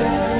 Bienvenue 0.00 0.39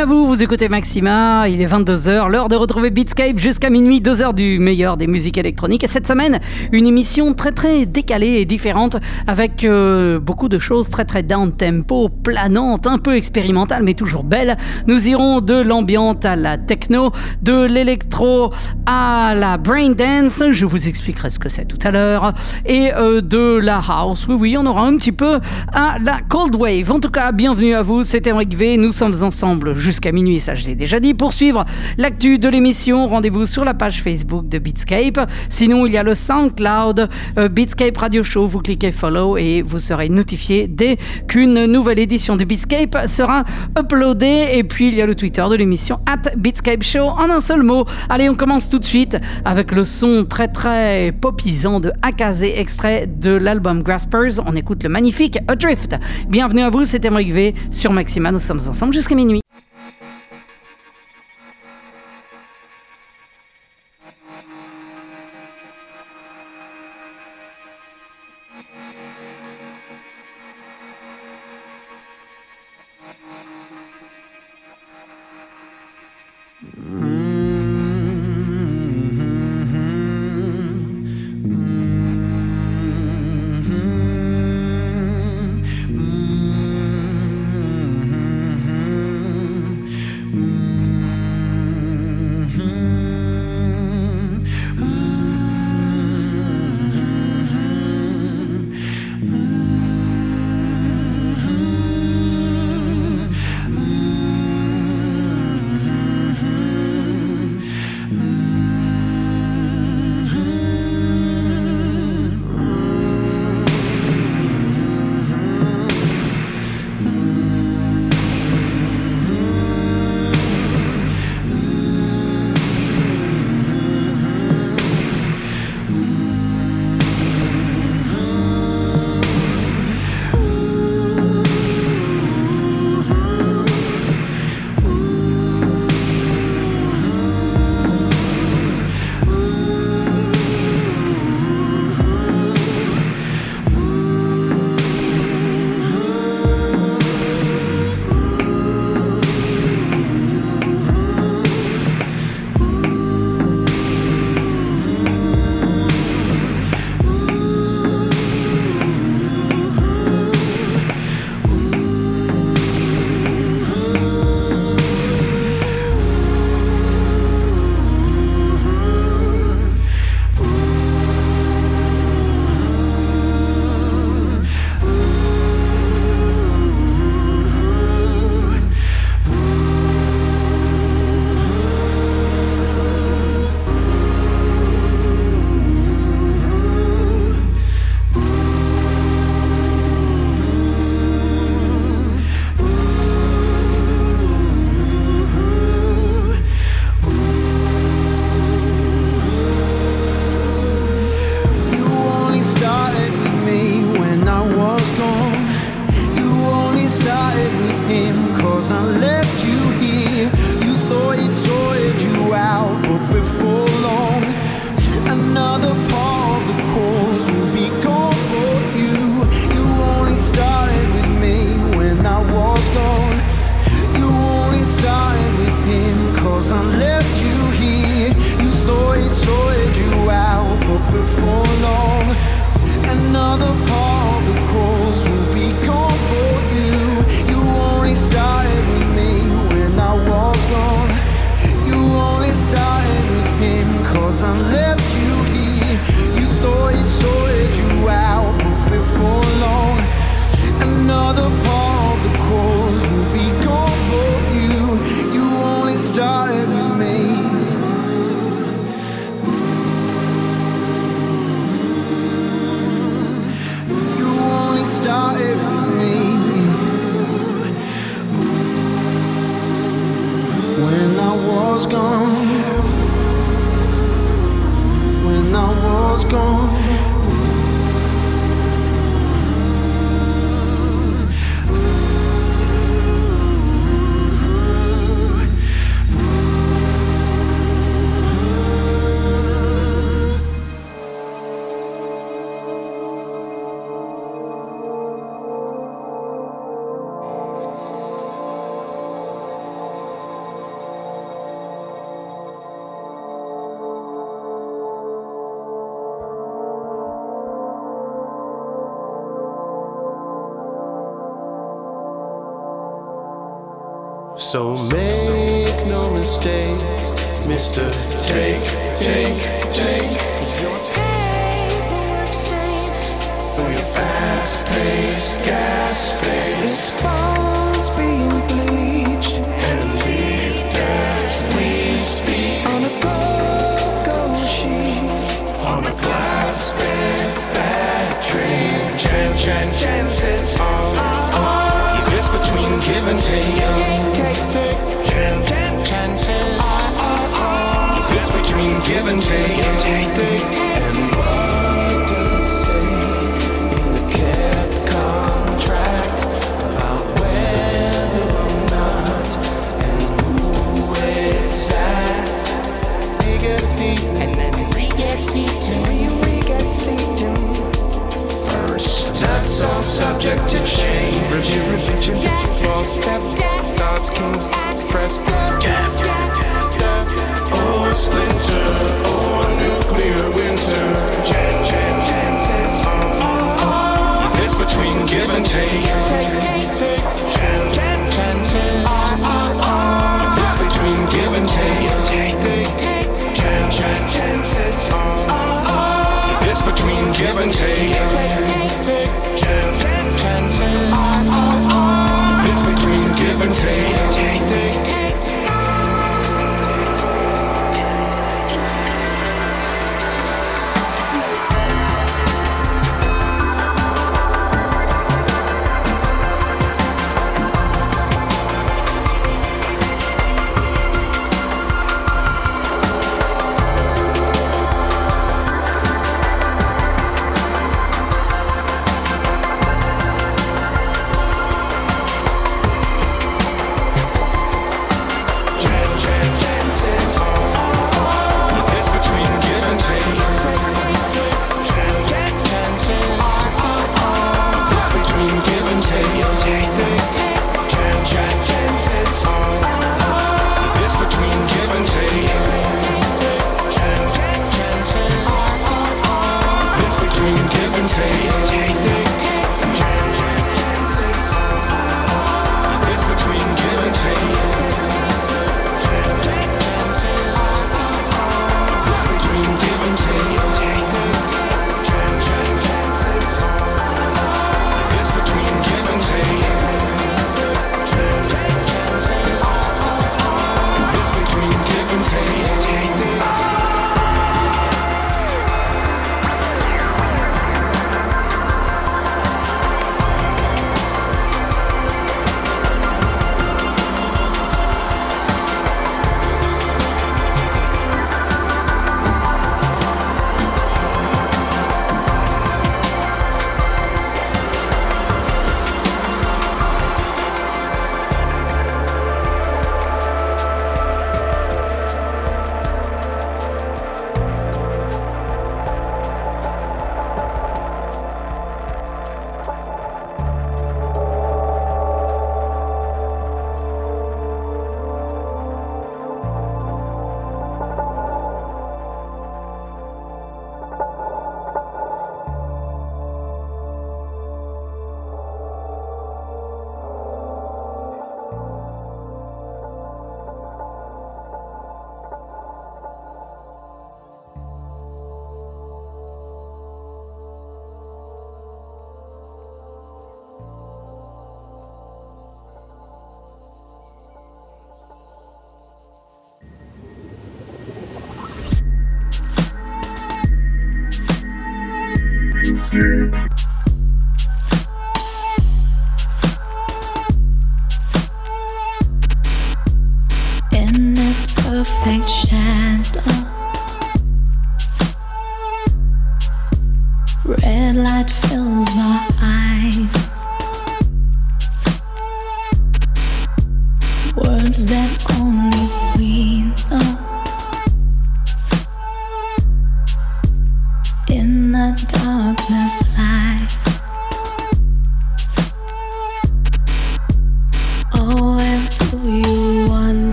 à 0.00 0.06
vous, 0.06 0.26
vous 0.26 0.42
écoutez 0.42 0.70
Maxima, 0.70 1.46
il 1.46 1.60
est 1.60 1.66
22h, 1.66 2.30
l'heure 2.30 2.48
de 2.48 2.56
retrouver 2.56 2.90
Beatscape 2.90 3.36
jusqu'à 3.36 3.68
minuit, 3.68 4.00
2 4.00 4.22
heures 4.22 4.32
du 4.32 4.58
meilleur 4.58 4.96
des 4.96 5.06
musiques 5.06 5.36
électroniques. 5.36 5.84
Et 5.84 5.88
cette 5.88 6.06
semaine, 6.06 6.40
une 6.72 6.86
émission 6.86 7.34
très 7.34 7.52
très 7.52 7.84
décalée 7.84 8.38
et 8.40 8.46
différente 8.46 8.96
avec 9.26 9.62
euh, 9.62 10.18
beaucoup 10.18 10.48
de 10.48 10.58
choses 10.58 10.88
très 10.88 11.04
très 11.04 11.22
down 11.22 11.52
tempo, 11.52 12.08
planantes, 12.08 12.86
un 12.86 12.96
peu 12.96 13.14
expérimentales 13.14 13.82
mais 13.82 13.92
toujours 13.92 14.24
belles. 14.24 14.56
Nous 14.86 15.10
irons 15.10 15.42
de 15.42 15.60
l'ambiante 15.60 16.24
à 16.24 16.34
la 16.34 16.56
techno, 16.56 17.12
de 17.42 17.66
l'électro 17.66 18.54
à 18.86 19.34
la 19.34 19.58
brain 19.58 19.90
dance, 19.90 20.42
je 20.50 20.64
vous 20.64 20.88
expliquerai 20.88 21.28
ce 21.28 21.38
que 21.38 21.50
c'est 21.50 21.66
tout 21.66 21.78
à 21.82 21.90
l'heure, 21.90 22.32
et 22.64 22.90
euh, 22.94 23.20
de 23.20 23.58
la 23.58 23.82
house. 23.86 24.26
Oui 24.28 24.36
oui, 24.38 24.56
on 24.56 24.64
aura 24.64 24.86
un 24.86 24.96
petit 24.96 25.12
peu 25.12 25.40
à 25.74 25.98
la 26.00 26.20
cold 26.26 26.54
wave. 26.56 26.90
En 26.90 27.00
tout 27.00 27.10
cas, 27.10 27.32
bienvenue 27.32 27.74
à 27.74 27.82
vous, 27.82 28.02
c'est 28.02 28.26
Eric 28.26 28.56
V, 28.56 28.78
nous 28.78 28.92
sommes 28.92 29.22
ensemble 29.22 29.74
minuit, 30.12 30.40
ça 30.40 30.54
je 30.54 30.66
l'ai 30.66 30.74
déjà 30.74 31.00
dit. 31.00 31.14
Pour 31.14 31.32
suivre 31.32 31.64
l'actu 31.98 32.38
de 32.38 32.48
l'émission, 32.48 33.08
rendez-vous 33.08 33.46
sur 33.46 33.64
la 33.64 33.74
page 33.74 34.02
Facebook 34.02 34.48
de 34.48 34.58
Beatscape. 34.58 35.20
Sinon, 35.48 35.86
il 35.86 35.92
y 35.92 35.98
a 35.98 36.02
le 36.02 36.14
SoundCloud 36.14 37.08
euh, 37.38 37.48
Beatscape 37.48 37.96
Radio 37.96 38.22
Show. 38.22 38.46
Vous 38.46 38.60
cliquez 38.60 38.92
follow 38.92 39.36
et 39.36 39.62
vous 39.62 39.78
serez 39.78 40.08
notifié 40.08 40.68
dès 40.68 40.96
qu'une 41.28 41.66
nouvelle 41.66 41.98
édition 41.98 42.36
de 42.36 42.44
Beatscape 42.44 42.96
sera 43.06 43.44
uploadée. 43.78 44.48
Et 44.52 44.64
puis, 44.64 44.88
il 44.88 44.94
y 44.94 45.02
a 45.02 45.06
le 45.06 45.14
Twitter 45.14 45.44
de 45.50 45.54
l'émission 45.56 46.00
at 46.06 46.30
Beatscape 46.36 46.82
Show 46.82 47.08
en 47.08 47.30
un 47.30 47.40
seul 47.40 47.62
mot. 47.62 47.84
Allez, 48.08 48.28
on 48.28 48.34
commence 48.34 48.70
tout 48.70 48.78
de 48.78 48.84
suite 48.84 49.16
avec 49.44 49.72
le 49.72 49.84
son 49.84 50.24
très 50.24 50.48
très 50.48 51.12
popisant 51.12 51.80
de 51.80 51.92
Akaze, 52.02 52.44
extrait 52.44 53.06
de 53.06 53.30
l'album 53.30 53.82
Graspers. 53.82 54.40
On 54.46 54.56
écoute 54.56 54.82
le 54.82 54.88
magnifique 54.88 55.38
Adrift. 55.48 55.96
Bienvenue 56.28 56.62
à 56.62 56.70
vous, 56.70 56.84
c'est 56.84 57.04
Emmerich 57.04 57.32
V 57.32 57.54
sur 57.70 57.92
Maxima. 57.92 58.32
Nous 58.32 58.38
sommes 58.38 58.60
ensemble 58.68 58.94
jusqu'à 58.94 59.14
minuit. 59.14 59.40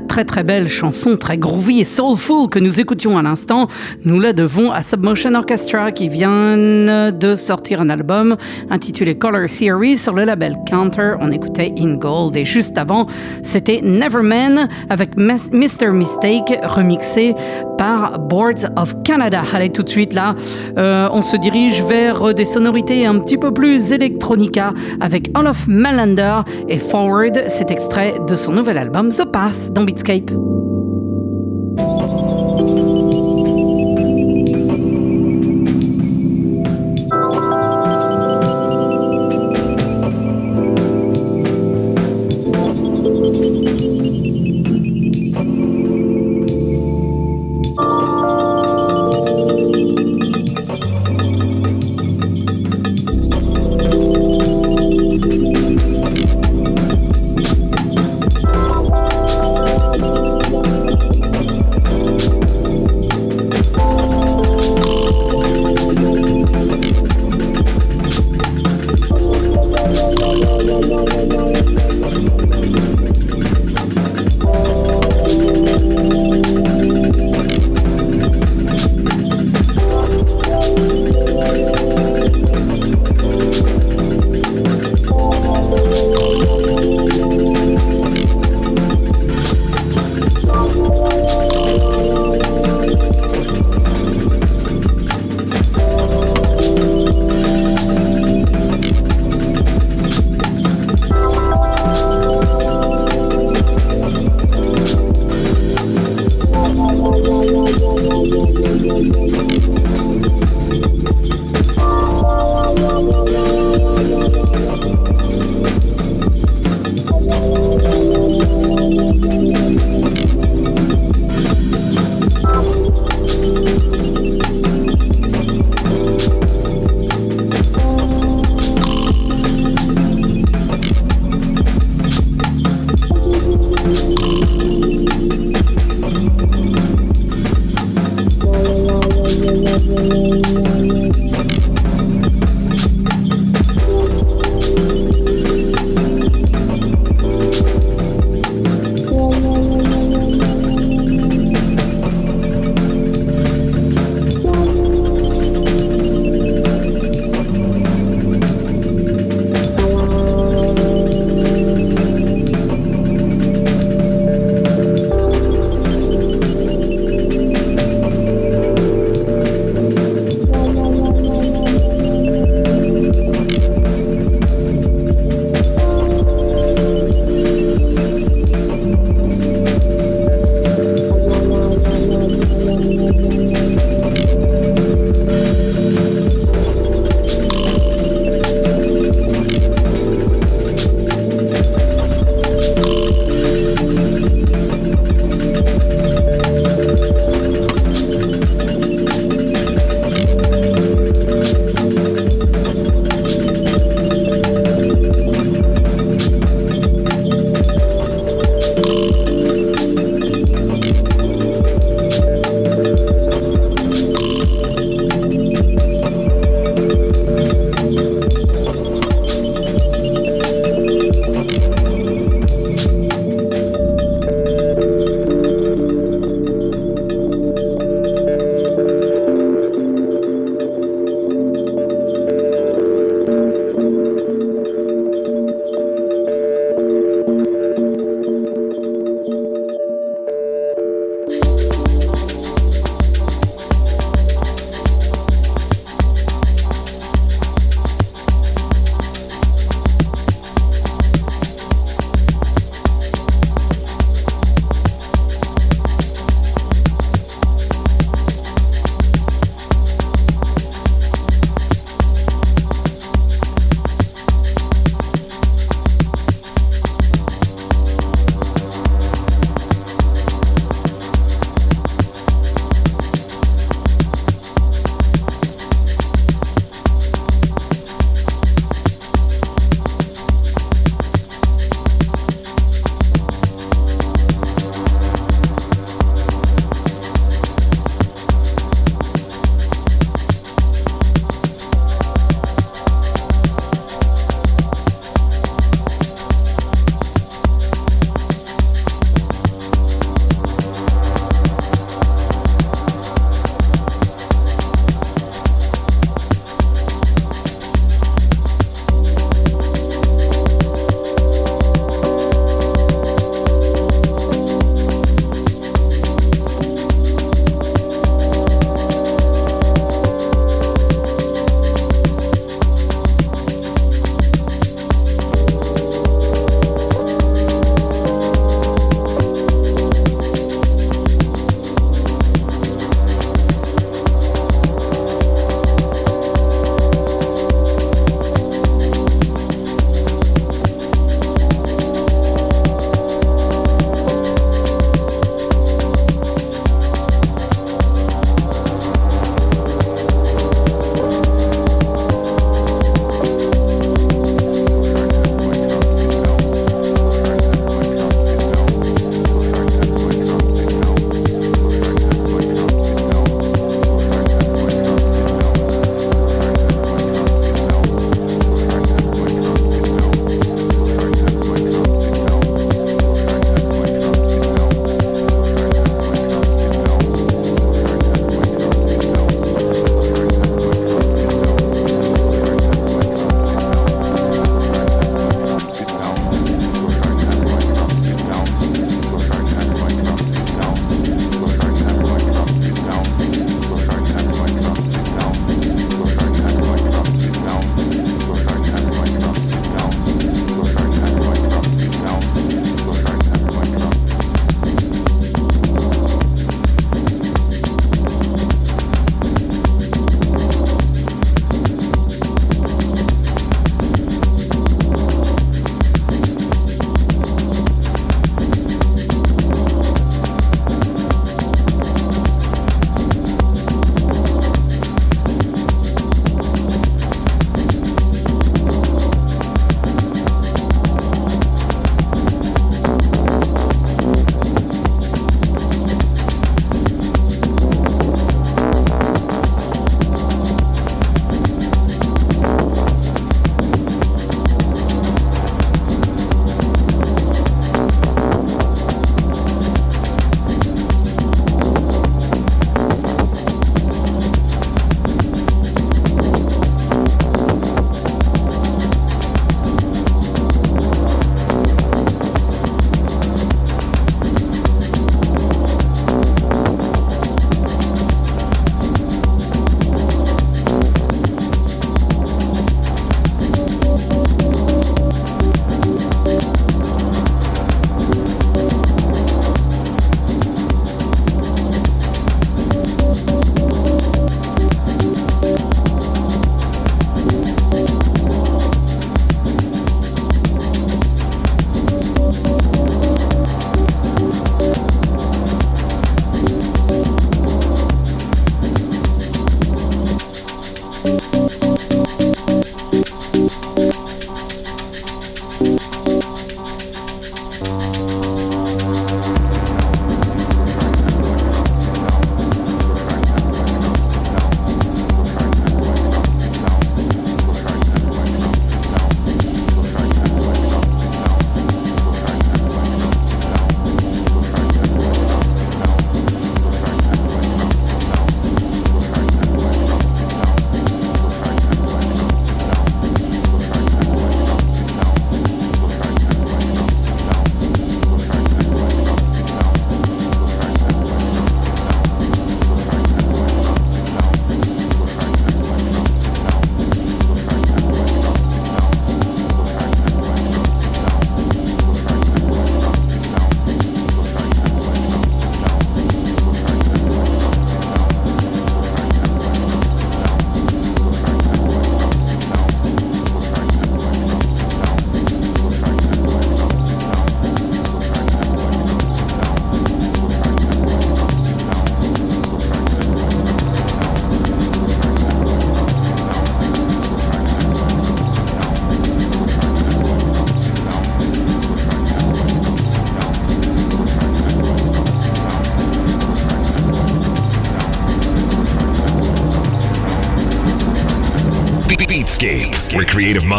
Très 0.00 0.24
très 0.24 0.44
belle 0.44 0.68
chanson, 0.68 1.16
très 1.16 1.38
groovy 1.38 1.80
et 1.80 1.84
soulful 1.84 2.48
que 2.48 2.58
nous 2.58 2.80
écoutions 2.80 3.18
à 3.18 3.22
l'instant, 3.22 3.68
nous 4.04 4.20
la 4.20 4.32
devons 4.32 4.72
à 4.72 4.82
Submotion 4.82 5.34
Orchestra 5.34 5.92
qui 5.92 6.08
vient 6.08 6.56
de 6.56 7.36
sortir 7.36 7.80
un 7.80 7.90
album 7.90 8.36
intitulé 8.70 9.16
Color 9.16 9.48
Theory 9.48 9.96
sur 9.96 10.14
le 10.14 10.24
label 10.24 10.56
Counter. 10.66 11.14
On 11.20 11.30
écoutait 11.30 11.72
In 11.78 11.94
Gold 11.94 12.36
et 12.36 12.44
juste 12.44 12.78
avant, 12.78 13.06
c'était 13.42 13.80
Neverman 13.82 14.68
avec 14.90 15.16
Mr. 15.16 15.90
Mistake 15.92 16.58
remixé 16.64 17.34
par 17.78 18.18
Boards 18.18 18.66
of 18.76 18.94
Canada. 19.02 19.42
Allez, 19.52 19.70
tout 19.70 19.82
de 19.82 19.88
suite 19.88 20.12
là, 20.12 20.34
euh, 20.78 21.08
on 21.12 21.22
se 21.22 21.36
dirige 21.36 21.82
vers 21.82 22.34
des 22.34 22.44
sonorités 22.44 23.06
un 23.06 23.18
petit 23.18 23.38
peu 23.38 23.52
plus 23.52 23.92
electronica 23.92 24.72
avec 25.00 25.30
Olaf 25.36 25.66
Melander 25.68 26.40
et 26.68 26.78
Forward, 26.78 27.44
cet 27.48 27.70
extrait 27.70 28.14
de 28.26 28.36
son 28.36 28.52
nouvel 28.52 28.78
album 28.78 29.10
The 29.10 29.24
Path 29.24 29.72
Beatscape. 29.86 30.30
Beatscape, 30.30 30.73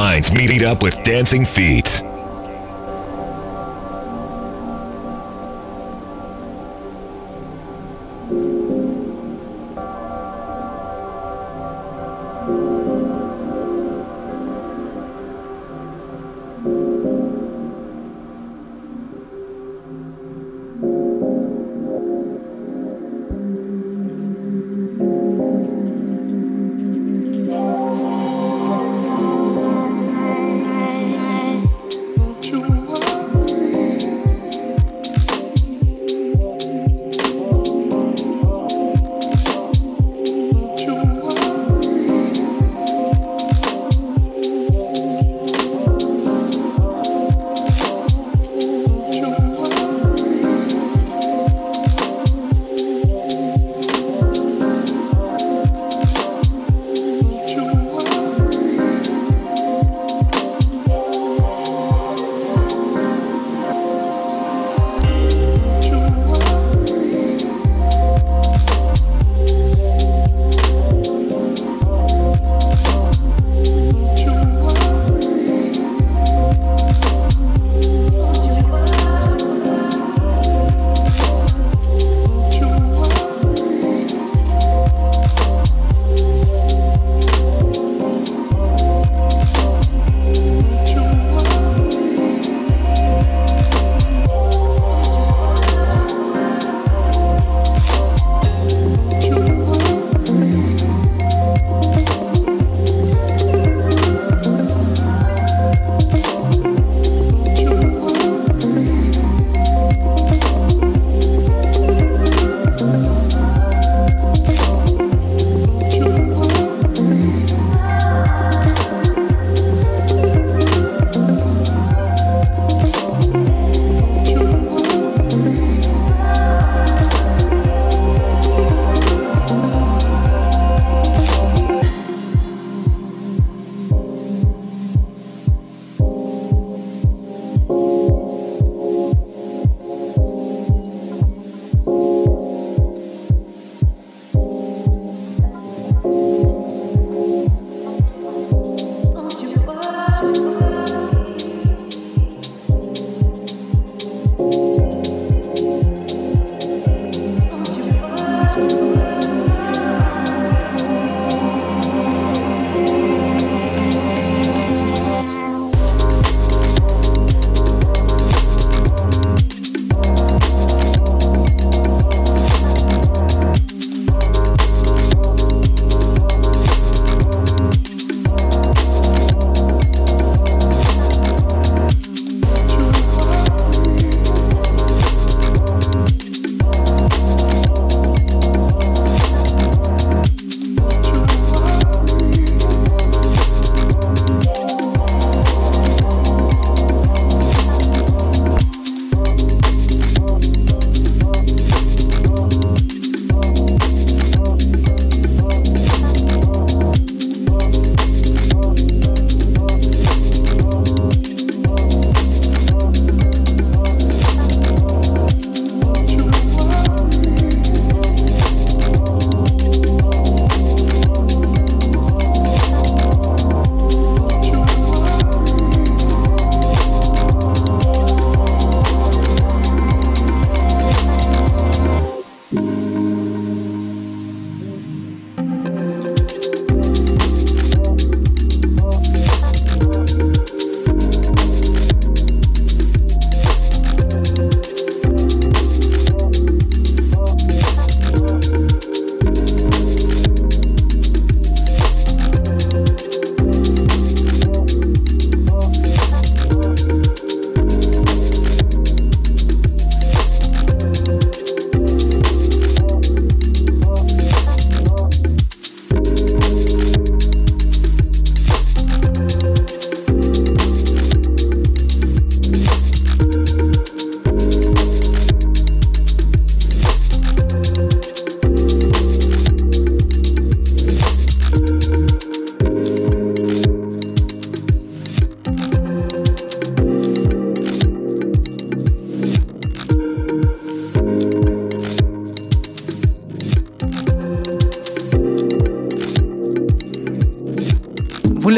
minds 0.06 0.32
meet 0.32 0.52
it 0.52 0.62
up 0.62 0.84
with 0.84 1.02
dancing 1.02 1.44
feet. 1.44 2.05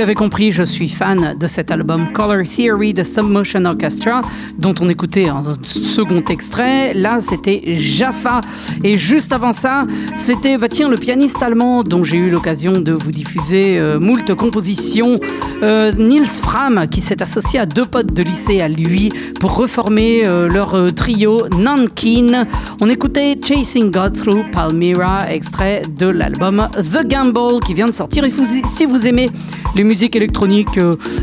L'avez 0.08 0.16
compris, 0.16 0.54
je 0.54 0.64
suis 0.64 0.88
fan 0.88 1.36
de 1.38 1.48
cet 1.50 1.70
album 1.70 2.14
Color 2.14 2.44
Theory 2.44 2.94
de 2.94 3.04
Submotion 3.04 3.66
Orchestra, 3.66 4.22
dont 4.58 4.74
on 4.80 4.88
écoutait 4.88 5.28
un 5.28 5.42
second 5.66 6.24
extrait. 6.30 6.94
Là, 6.94 7.20
c'était 7.20 7.76
Jaffa. 7.76 8.40
Et 8.86 8.98
juste 8.98 9.34
avant 9.34 9.52
ça, 9.52 9.86
c'était 10.16 10.56
bah, 10.56 10.70
tiens, 10.70 10.88
le 10.88 10.96
pianiste 10.96 11.44
allemand 11.44 11.84
dont 11.84 12.06
j'ai 12.06 12.20
eu 12.20 12.30
l'occasion 12.30 12.80
de 12.80 12.94
vous 12.94 13.12
diffuser 13.12 13.78
euh, 13.80 14.00
moult 14.00 14.34
compositions, 14.34 15.16
euh, 15.64 15.92
Niels 15.98 16.26
Fram, 16.26 16.88
qui 16.88 17.02
s'est 17.02 17.24
associé 17.24 17.60
à 17.60 17.66
deux 17.66 17.86
potes 17.86 18.14
de 18.14 18.22
lycée 18.22 18.62
à 18.62 18.68
lui 18.68 19.12
pour 19.40 19.56
reformer 19.56 20.28
euh, 20.28 20.48
leur 20.48 20.76
euh, 20.76 20.92
trio 20.92 21.48
Nankin. 21.58 22.46
On 22.80 22.90
écoutait 22.90 23.40
Chasing 23.44 23.90
God 23.90 24.16
Through 24.16 24.52
Palmyra, 24.52 25.32
extrait 25.32 25.82
de 25.98 26.08
l'album 26.08 26.68
The 26.76 27.08
Gamble 27.08 27.60
qui 27.66 27.74
vient 27.74 27.88
de 27.88 27.94
sortir. 27.94 28.24
Et 28.24 28.32
si 28.66 28.86
vous 28.86 29.08
aimez 29.08 29.32
les 29.76 29.84
musiques 29.84 30.16
électroniques 30.16 30.80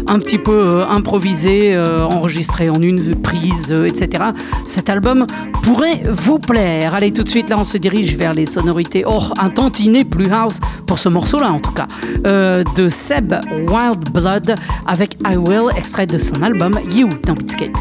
un 0.07 0.19
petit 0.19 0.39
peu 0.39 0.83
improvisées, 0.89 1.77
enregistrées 1.77 2.71
en 2.71 2.81
une 2.81 3.21
prise, 3.21 3.73
etc., 3.73 4.25
cet 4.65 4.91
album 4.91 5.27
pourrait 5.63 6.03
vous 6.09 6.39
plaire. 6.39 6.95
Allez, 6.95 7.13
tout 7.13 7.25
de 7.25 7.29
suite, 7.29 7.49
là, 7.49 7.57
on 7.59 7.65
se 7.65 7.79
dirige 7.79 8.15
vers 8.17 8.33
les 8.33 8.47
sonorités, 8.47 9.05
oh, 9.07 9.23
un 9.41 9.51
tantinet 9.51 10.05
plus 10.05 10.31
house 10.31 10.61
pour 10.87 10.99
ce 10.99 11.09
morceau-là, 11.09 11.51
en 11.51 11.59
tout 11.59 11.73
cas, 11.73 11.87
de 12.23 12.89
Seb 12.89 13.35
Wild 13.67 14.11
Avec 14.87 15.17
I 15.27 15.37
Will, 15.37 15.71
extrait 15.77 16.07
de 16.07 16.17
son 16.19 16.43
album 16.43 16.79
You 16.95 17.11
dans 17.25 17.35
Beatscape. 17.35 17.77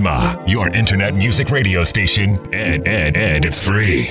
Maxima, 0.00 0.44
your 0.46 0.68
internet 0.68 1.14
music 1.14 1.50
radio 1.50 1.82
station, 1.82 2.36
and, 2.54 2.86
and, 2.86 3.16
and 3.16 3.44
it's 3.44 3.60
free. 3.60 4.10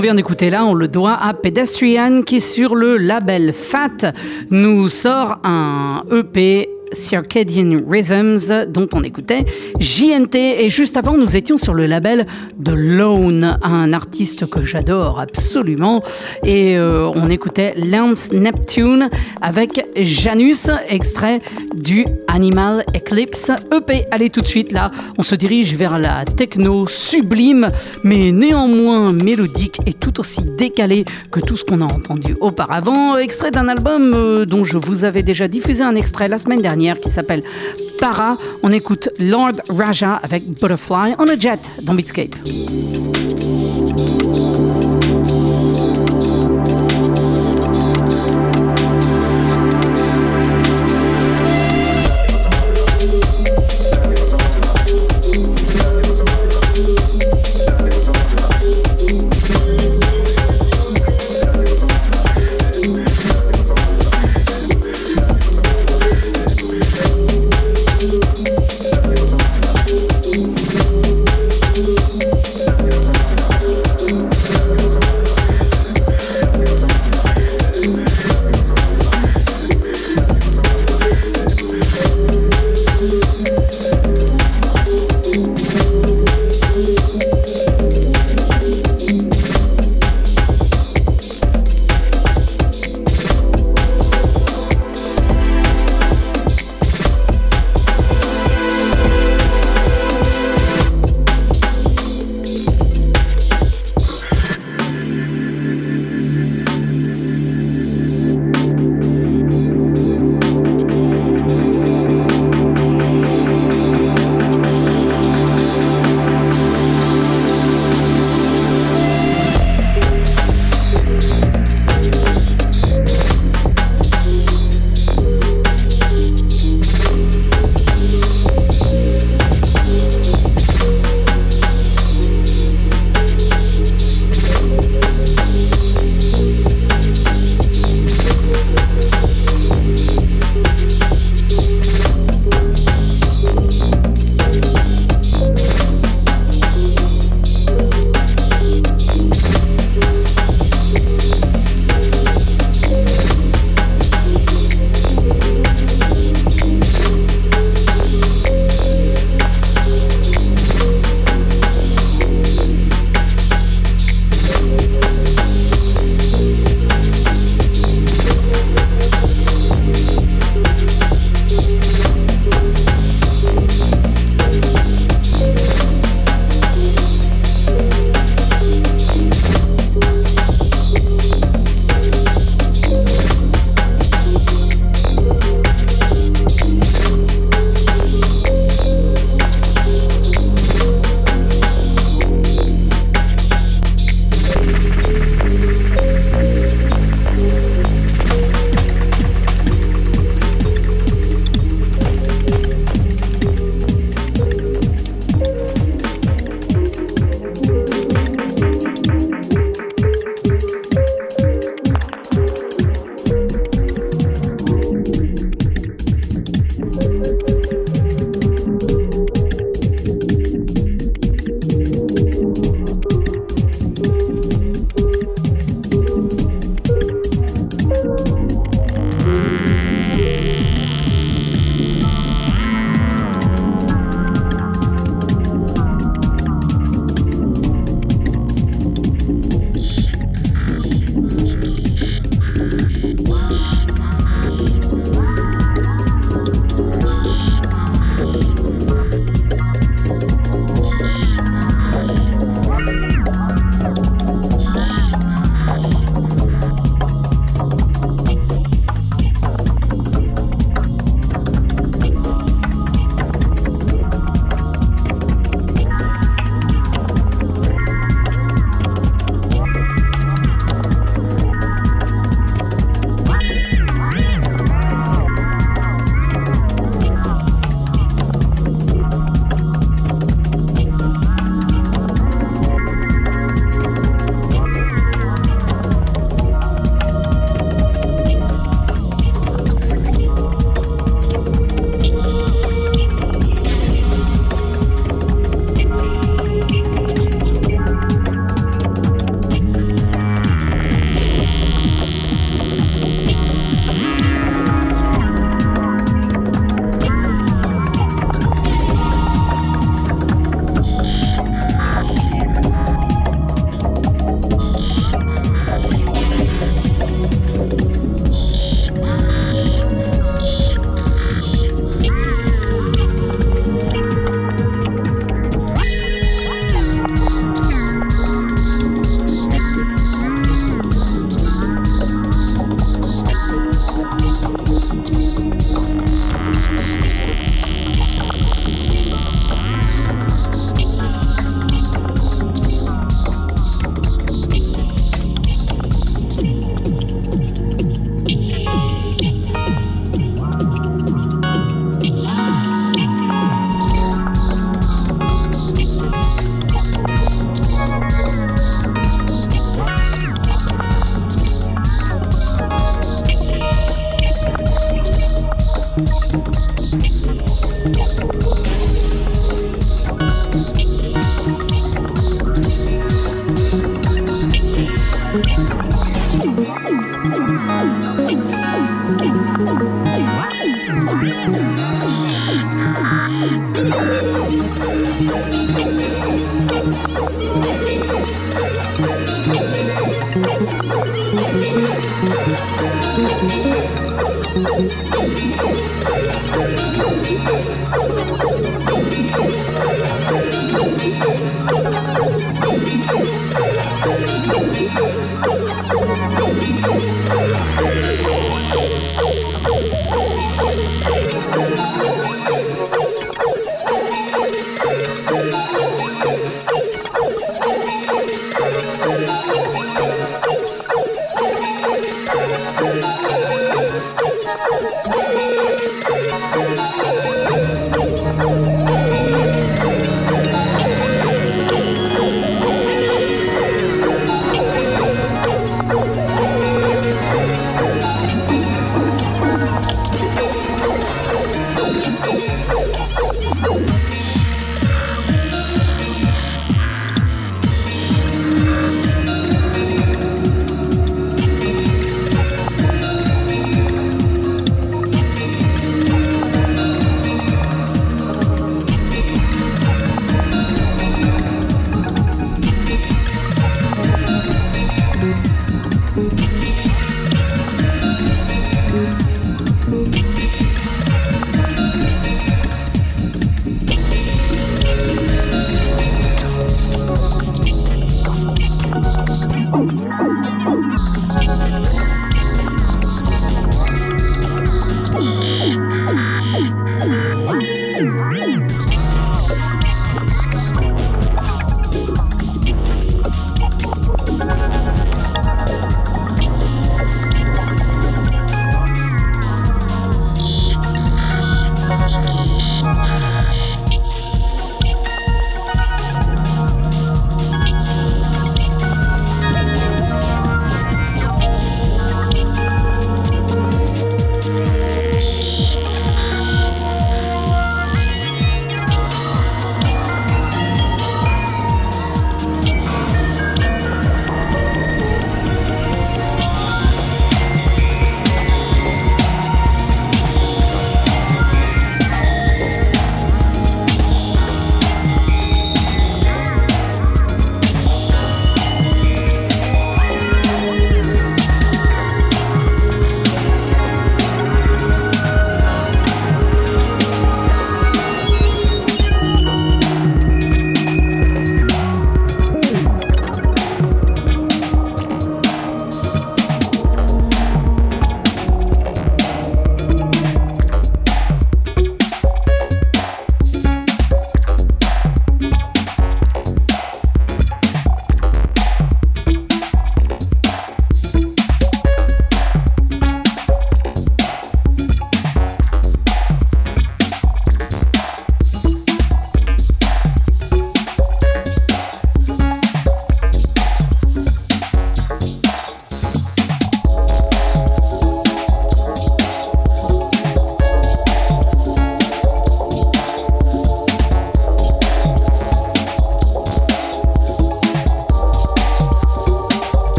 Que 0.00 0.06
l'on 0.06 0.12
vient 0.12 0.14
d'écouter 0.14 0.48
là, 0.48 0.64
on 0.64 0.72
le 0.72 0.88
doit 0.88 1.18
à 1.20 1.34
Pedestrian 1.34 2.22
qui 2.22 2.40
sur 2.40 2.74
le 2.74 2.96
label 2.96 3.52
Fat 3.52 4.12
nous 4.50 4.88
sort 4.88 5.40
un 5.44 6.04
EP 6.10 6.68
Circadian 6.92 7.82
Rhythms 7.86 8.66
dont 8.68 8.88
on 8.94 9.02
écoutait 9.02 9.44
JNT 9.78 10.34
et 10.34 10.70
juste 10.70 10.96
avant 10.96 11.16
nous 11.16 11.36
étions 11.36 11.56
sur 11.56 11.74
le 11.74 11.86
label 11.86 12.26
de 12.58 12.72
Lone, 12.72 13.58
un 13.62 13.92
artiste 13.92 14.48
que 14.48 14.64
j'adore 14.64 15.20
absolument. 15.20 16.02
Et 16.44 16.76
euh, 16.76 17.10
on 17.14 17.28
écoutait 17.28 17.74
Lance 17.76 18.32
Neptune 18.32 19.08
avec 19.40 19.79
Janus, 19.96 20.70
extrait 20.88 21.40
du 21.74 22.04
Animal 22.28 22.84
Eclipse 22.96 23.50
EP. 23.72 24.04
Allez 24.10 24.30
tout 24.30 24.40
de 24.40 24.46
suite 24.46 24.72
là, 24.72 24.90
on 25.18 25.22
se 25.22 25.34
dirige 25.34 25.74
vers 25.74 25.98
la 25.98 26.24
techno 26.24 26.86
sublime 26.86 27.70
mais 28.04 28.32
néanmoins 28.32 29.12
mélodique 29.12 29.80
et 29.86 29.92
tout 29.92 30.20
aussi 30.20 30.42
décalé 30.42 31.04
que 31.30 31.40
tout 31.40 31.56
ce 31.56 31.64
qu'on 31.64 31.80
a 31.80 31.84
entendu 31.84 32.36
auparavant, 32.40 33.16
extrait 33.16 33.50
d'un 33.50 33.68
album 33.68 34.14
euh, 34.14 34.44
dont 34.46 34.64
je 34.64 34.78
vous 34.78 35.04
avais 35.04 35.22
déjà 35.22 35.48
diffusé 35.48 35.82
un 35.82 35.94
extrait 35.94 36.28
la 36.28 36.38
semaine 36.38 36.62
dernière 36.62 36.98
qui 36.98 37.08
s'appelle 37.08 37.42
Para. 37.98 38.36
On 38.62 38.72
écoute 38.72 39.10
Lord 39.18 39.56
Raja 39.68 40.20
avec 40.22 40.44
Butterfly 40.60 41.14
on 41.18 41.28
a 41.28 41.38
jet 41.38 41.60
dans 41.82 41.94
Beatscape. 41.94 42.34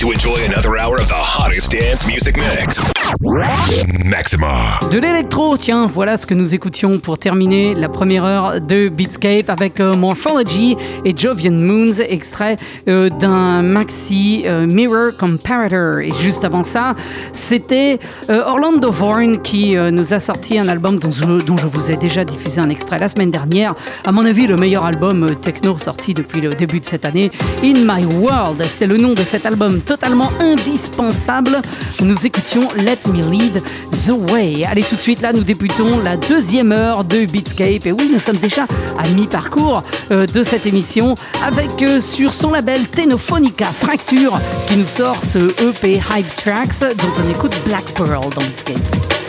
To 0.00 0.12
enjoy 0.12 0.36
another 0.46 0.78
hour 0.78 0.96
of 0.96 1.08
the 1.08 1.14
hottest 1.14 1.72
dance 1.72 2.06
music 2.06 2.38
mix. 2.38 2.90
Maxima. 4.02 4.78
De 4.90 4.98
l'électro, 4.98 5.58
tiens, 5.58 5.86
voilà 5.86 6.16
ce 6.16 6.24
que 6.24 6.32
nous 6.32 6.54
écoutions 6.54 6.98
pour 6.98 7.18
terminer 7.18 7.74
la 7.74 7.90
première 7.90 8.24
heure 8.24 8.60
de 8.62 8.88
Beatscape 8.88 9.50
avec 9.50 9.78
euh, 9.78 9.94
Morphology 9.94 10.74
et 11.04 11.14
Jovian 11.14 11.52
Moons, 11.52 12.00
extrait 12.00 12.56
euh, 12.88 13.10
d'un 13.10 13.60
maxi 13.60 14.44
euh, 14.46 14.66
Mirror 14.66 15.18
Comparator. 15.18 15.98
Et 15.98 16.12
juste 16.22 16.44
avant 16.44 16.64
ça, 16.64 16.94
c'était 17.50 17.98
euh, 18.28 18.44
Orlando 18.46 18.92
Vorn 18.92 19.42
qui 19.42 19.76
euh, 19.76 19.90
nous 19.90 20.14
a 20.14 20.20
sorti 20.20 20.56
un 20.56 20.68
album 20.68 21.00
dont 21.00 21.10
je, 21.10 21.24
dont 21.44 21.56
je 21.56 21.66
vous 21.66 21.90
ai 21.90 21.96
déjà 21.96 22.24
diffusé 22.24 22.60
un 22.60 22.70
extrait 22.70 23.00
la 23.00 23.08
semaine 23.08 23.32
dernière. 23.32 23.74
À 24.06 24.12
mon 24.12 24.24
avis, 24.24 24.46
le 24.46 24.54
meilleur 24.54 24.84
album 24.84 25.24
euh, 25.24 25.34
techno 25.34 25.76
sorti 25.76 26.14
depuis 26.14 26.40
le 26.40 26.50
début 26.50 26.78
de 26.78 26.84
cette 26.84 27.04
année. 27.04 27.28
In 27.64 27.74
My 27.92 28.04
World, 28.04 28.62
c'est 28.62 28.86
le 28.86 28.98
nom 28.98 29.14
de 29.14 29.22
cet 29.22 29.46
album 29.46 29.80
totalement 29.80 30.30
indispensable. 30.38 31.60
Nous 32.02 32.26
écoutions 32.26 32.66
Let 32.76 32.98
Me 33.12 33.30
Lead 33.30 33.62
the 34.06 34.32
Way. 34.32 34.64
Allez, 34.64 34.82
tout 34.82 34.96
de 34.96 35.00
suite, 35.00 35.20
là, 35.20 35.32
nous 35.32 35.42
débutons 35.42 36.00
la 36.02 36.16
deuxième 36.16 36.72
heure 36.72 37.04
de 37.04 37.26
Beatscape. 37.26 37.84
Et 37.84 37.92
oui, 37.92 38.08
nous 38.12 38.18
sommes 38.18 38.38
déjà 38.38 38.66
à 38.98 39.08
mi-parcours 39.10 39.82
euh, 40.10 40.26
de 40.26 40.42
cette 40.42 40.66
émission 40.66 41.14
avec 41.44 41.82
euh, 41.82 42.00
sur 42.00 42.32
son 42.32 42.52
label 42.52 42.88
Tenophonica 42.88 43.66
Fracture 43.66 44.40
qui 44.66 44.78
nous 44.78 44.86
sort 44.86 45.22
ce 45.22 45.38
EP 45.62 46.00
Hype 46.10 46.36
Tracks 46.36 46.80
dont 46.96 47.12
on 47.24 47.30
écoute 47.30 47.54
Black 47.66 47.84
Pearl 47.94 48.30
dans 48.34 48.40
Beatscape. 48.40 49.19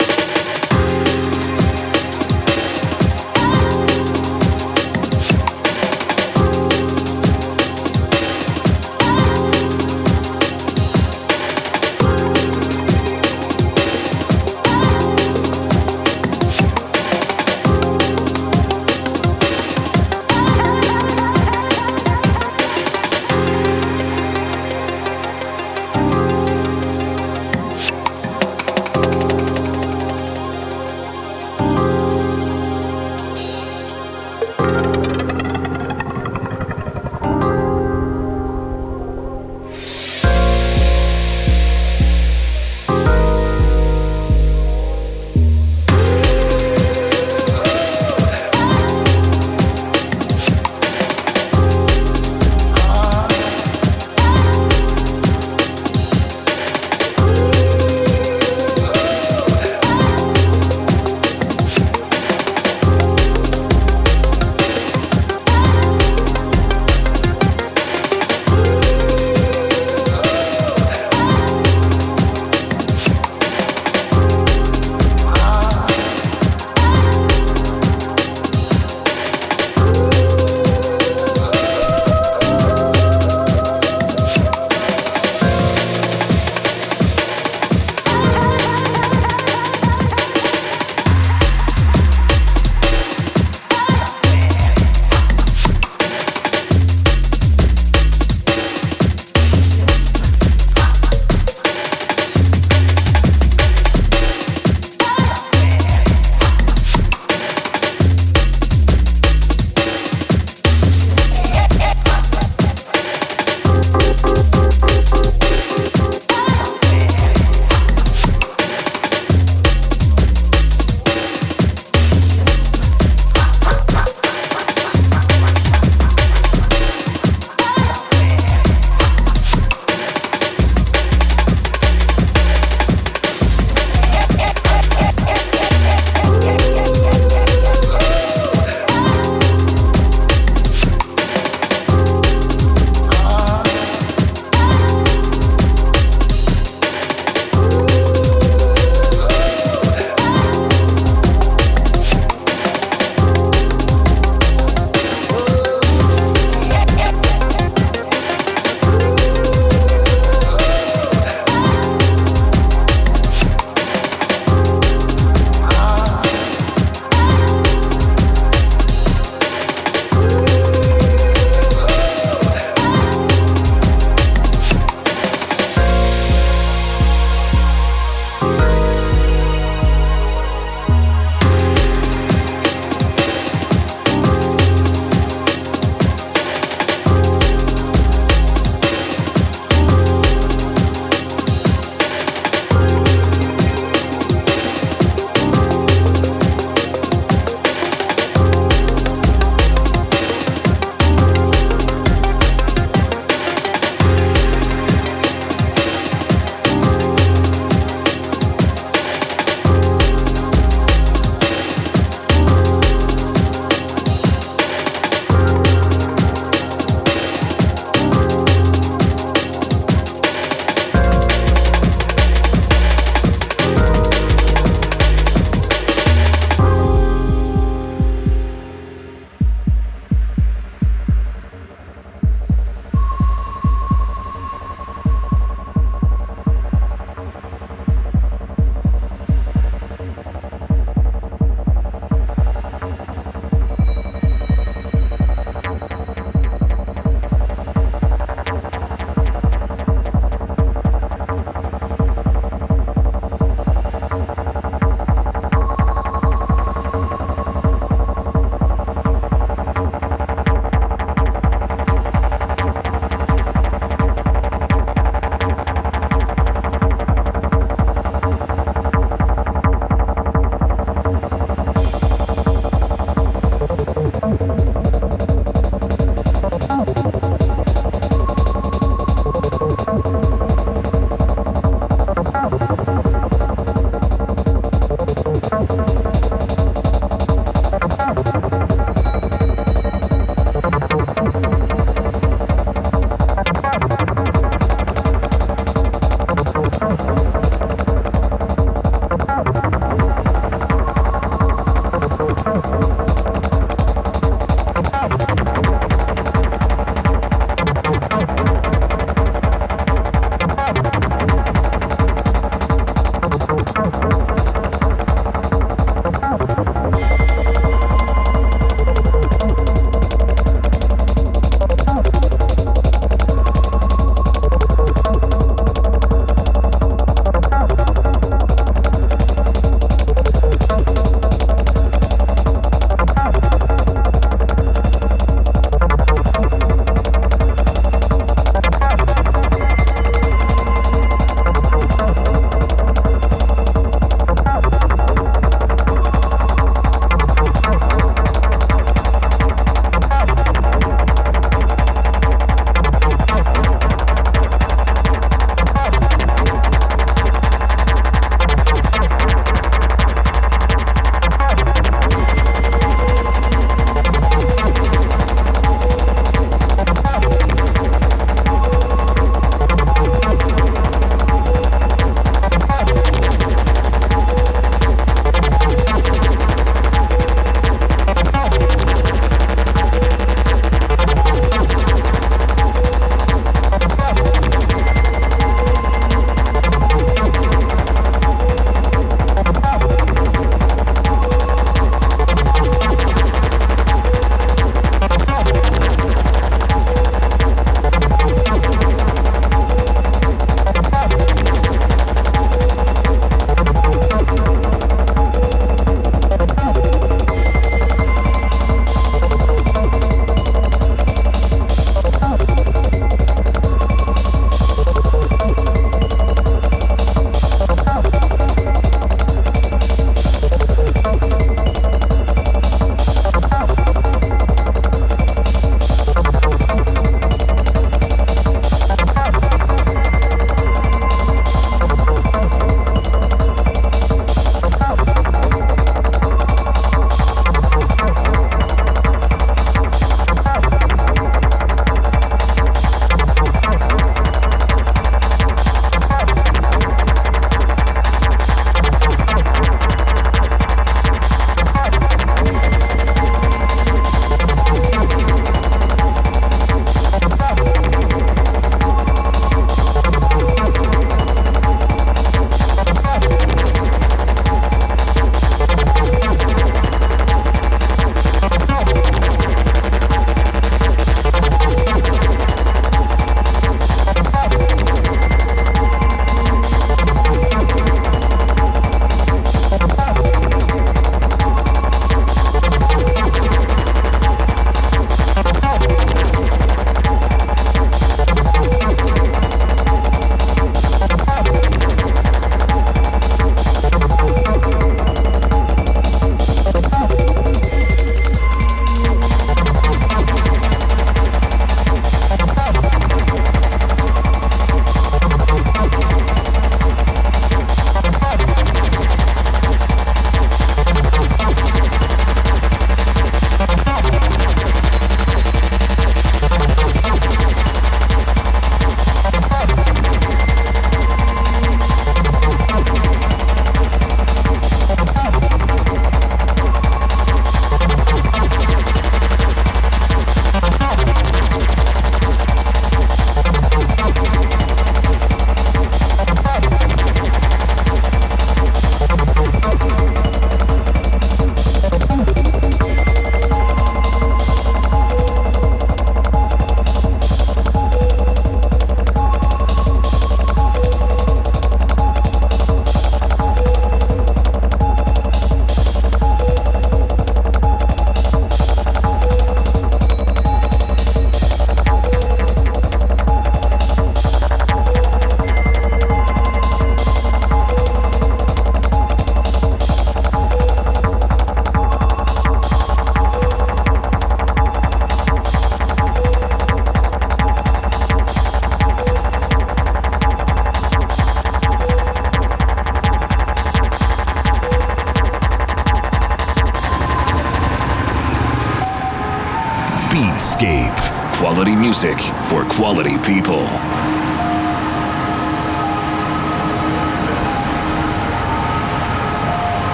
People. 593.22 593.61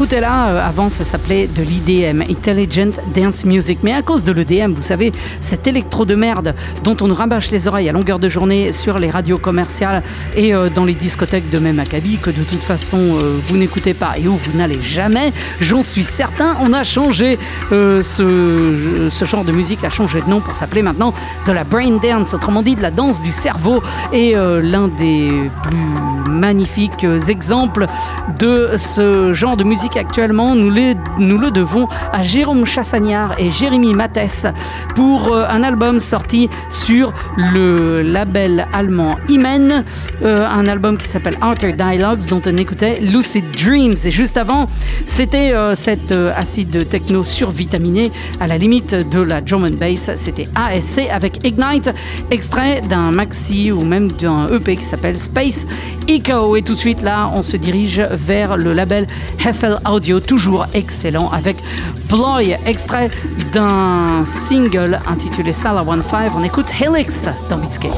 Écoutait 0.00 0.20
là, 0.20 0.48
euh, 0.48 0.66
avant 0.66 0.88
ça 0.88 1.04
s'appelait 1.04 1.46
de 1.46 1.62
l'IDM, 1.62 2.22
Intelligent 2.22 3.02
Dance 3.14 3.44
Music. 3.44 3.80
Mais 3.82 3.92
à 3.92 4.00
cause 4.00 4.24
de 4.24 4.32
l'EDM, 4.32 4.72
vous 4.72 4.80
savez, 4.80 5.12
cet 5.42 5.66
électro 5.66 6.06
de 6.06 6.14
merde 6.14 6.54
dont 6.82 6.96
on 7.02 7.06
nous 7.06 7.14
rabâche 7.14 7.50
les 7.50 7.68
oreilles 7.68 7.90
à 7.90 7.92
longueur 7.92 8.18
de 8.18 8.26
journée 8.26 8.72
sur 8.72 8.96
les 8.96 9.10
radios 9.10 9.36
commerciales 9.36 10.02
et 10.36 10.54
euh, 10.54 10.70
dans 10.70 10.86
les 10.86 10.94
discothèques 10.94 11.50
de 11.50 11.58
même 11.58 11.78
acabit, 11.78 12.16
que 12.16 12.30
de 12.30 12.44
toute 12.44 12.62
façon 12.62 12.96
euh, 12.96 13.38
vous 13.46 13.58
n'écoutez 13.58 13.92
pas 13.92 14.16
et 14.16 14.26
où 14.26 14.36
vous 14.36 14.56
n'allez 14.56 14.80
jamais, 14.80 15.34
j'en 15.60 15.82
suis 15.82 16.04
certain, 16.04 16.56
on 16.62 16.72
a 16.72 16.82
changé 16.82 17.38
ce, 17.70 19.24
genre 19.26 19.44
de 19.44 19.52
musique, 19.52 19.84
a 19.84 19.90
changé 19.90 20.22
de 20.22 20.30
nom 20.30 20.40
pour 20.40 20.54
s'appeler 20.54 20.80
maintenant 20.80 21.12
de 21.46 21.52
la 21.52 21.64
brain 21.64 21.98
dance, 22.02 22.32
autrement 22.32 22.62
dit 22.62 22.74
de 22.74 22.80
la 22.80 22.90
danse 22.90 23.20
du 23.20 23.32
cerveau. 23.32 23.82
Et 24.14 24.34
l'un 24.34 24.88
des 24.88 25.30
plus 25.62 26.30
magnifiques 26.30 27.04
exemples 27.28 27.84
de 28.38 28.70
ce 28.78 29.34
genre 29.34 29.58
de 29.58 29.64
musique 29.64 29.89
actuellement, 29.98 30.54
nous, 30.54 30.70
les- 30.70 30.96
nous 31.20 31.38
le 31.38 31.50
devons 31.50 31.88
à 32.12 32.22
Jérôme 32.22 32.66
Chassagnard 32.66 33.38
et 33.38 33.50
Jérémy 33.50 33.94
Mathès 33.94 34.46
pour 34.94 35.32
euh, 35.32 35.46
un 35.48 35.62
album 35.62 36.00
sorti 36.00 36.48
sur 36.68 37.12
le 37.36 38.02
label 38.02 38.66
allemand 38.72 39.16
Imen, 39.28 39.84
euh, 40.22 40.46
un 40.46 40.66
album 40.66 40.96
qui 40.96 41.08
s'appelle 41.08 41.36
Outer 41.42 41.72
Dialogues 41.72 42.26
dont 42.28 42.42
on 42.46 42.56
écoutait 42.56 43.00
Lucid 43.00 43.44
Dreams. 43.52 43.94
Et 44.04 44.10
juste 44.10 44.36
avant, 44.36 44.66
c'était 45.06 45.52
euh, 45.54 45.74
euh, 46.12 46.32
acide 46.34 46.88
techno 46.88 47.24
survitaminé 47.24 48.10
à 48.40 48.46
la 48.46 48.58
limite 48.58 49.10
de 49.10 49.20
la 49.20 49.38
and 49.38 49.76
bass. 49.78 50.10
C'était 50.14 50.48
ASC 50.54 51.08
avec 51.10 51.44
Ignite, 51.44 51.94
extrait 52.30 52.82
d'un 52.88 53.10
maxi 53.10 53.72
ou 53.72 53.84
même 53.84 54.10
d'un 54.12 54.46
EP 54.48 54.76
qui 54.76 54.84
s'appelle 54.84 55.18
Space 55.18 55.66
Echo. 56.08 56.56
Et 56.56 56.62
tout 56.62 56.74
de 56.74 56.78
suite 56.78 57.02
là, 57.02 57.30
on 57.34 57.42
se 57.42 57.56
dirige 57.56 58.00
vers 58.10 58.56
le 58.56 58.72
label 58.72 59.06
Hessel 59.44 59.78
Audio, 59.88 60.20
toujours 60.20 60.66
excellent, 60.74 61.09
avec 61.32 61.56
Ploy, 62.08 62.56
extrait 62.66 63.10
d'un 63.52 64.24
single 64.24 65.00
intitulé 65.06 65.52
Sala 65.52 65.84
15. 65.84 66.32
On 66.36 66.42
écoute 66.44 66.66
Helix 66.80 67.28
dans 67.48 67.58
Beatscape. 67.58 67.90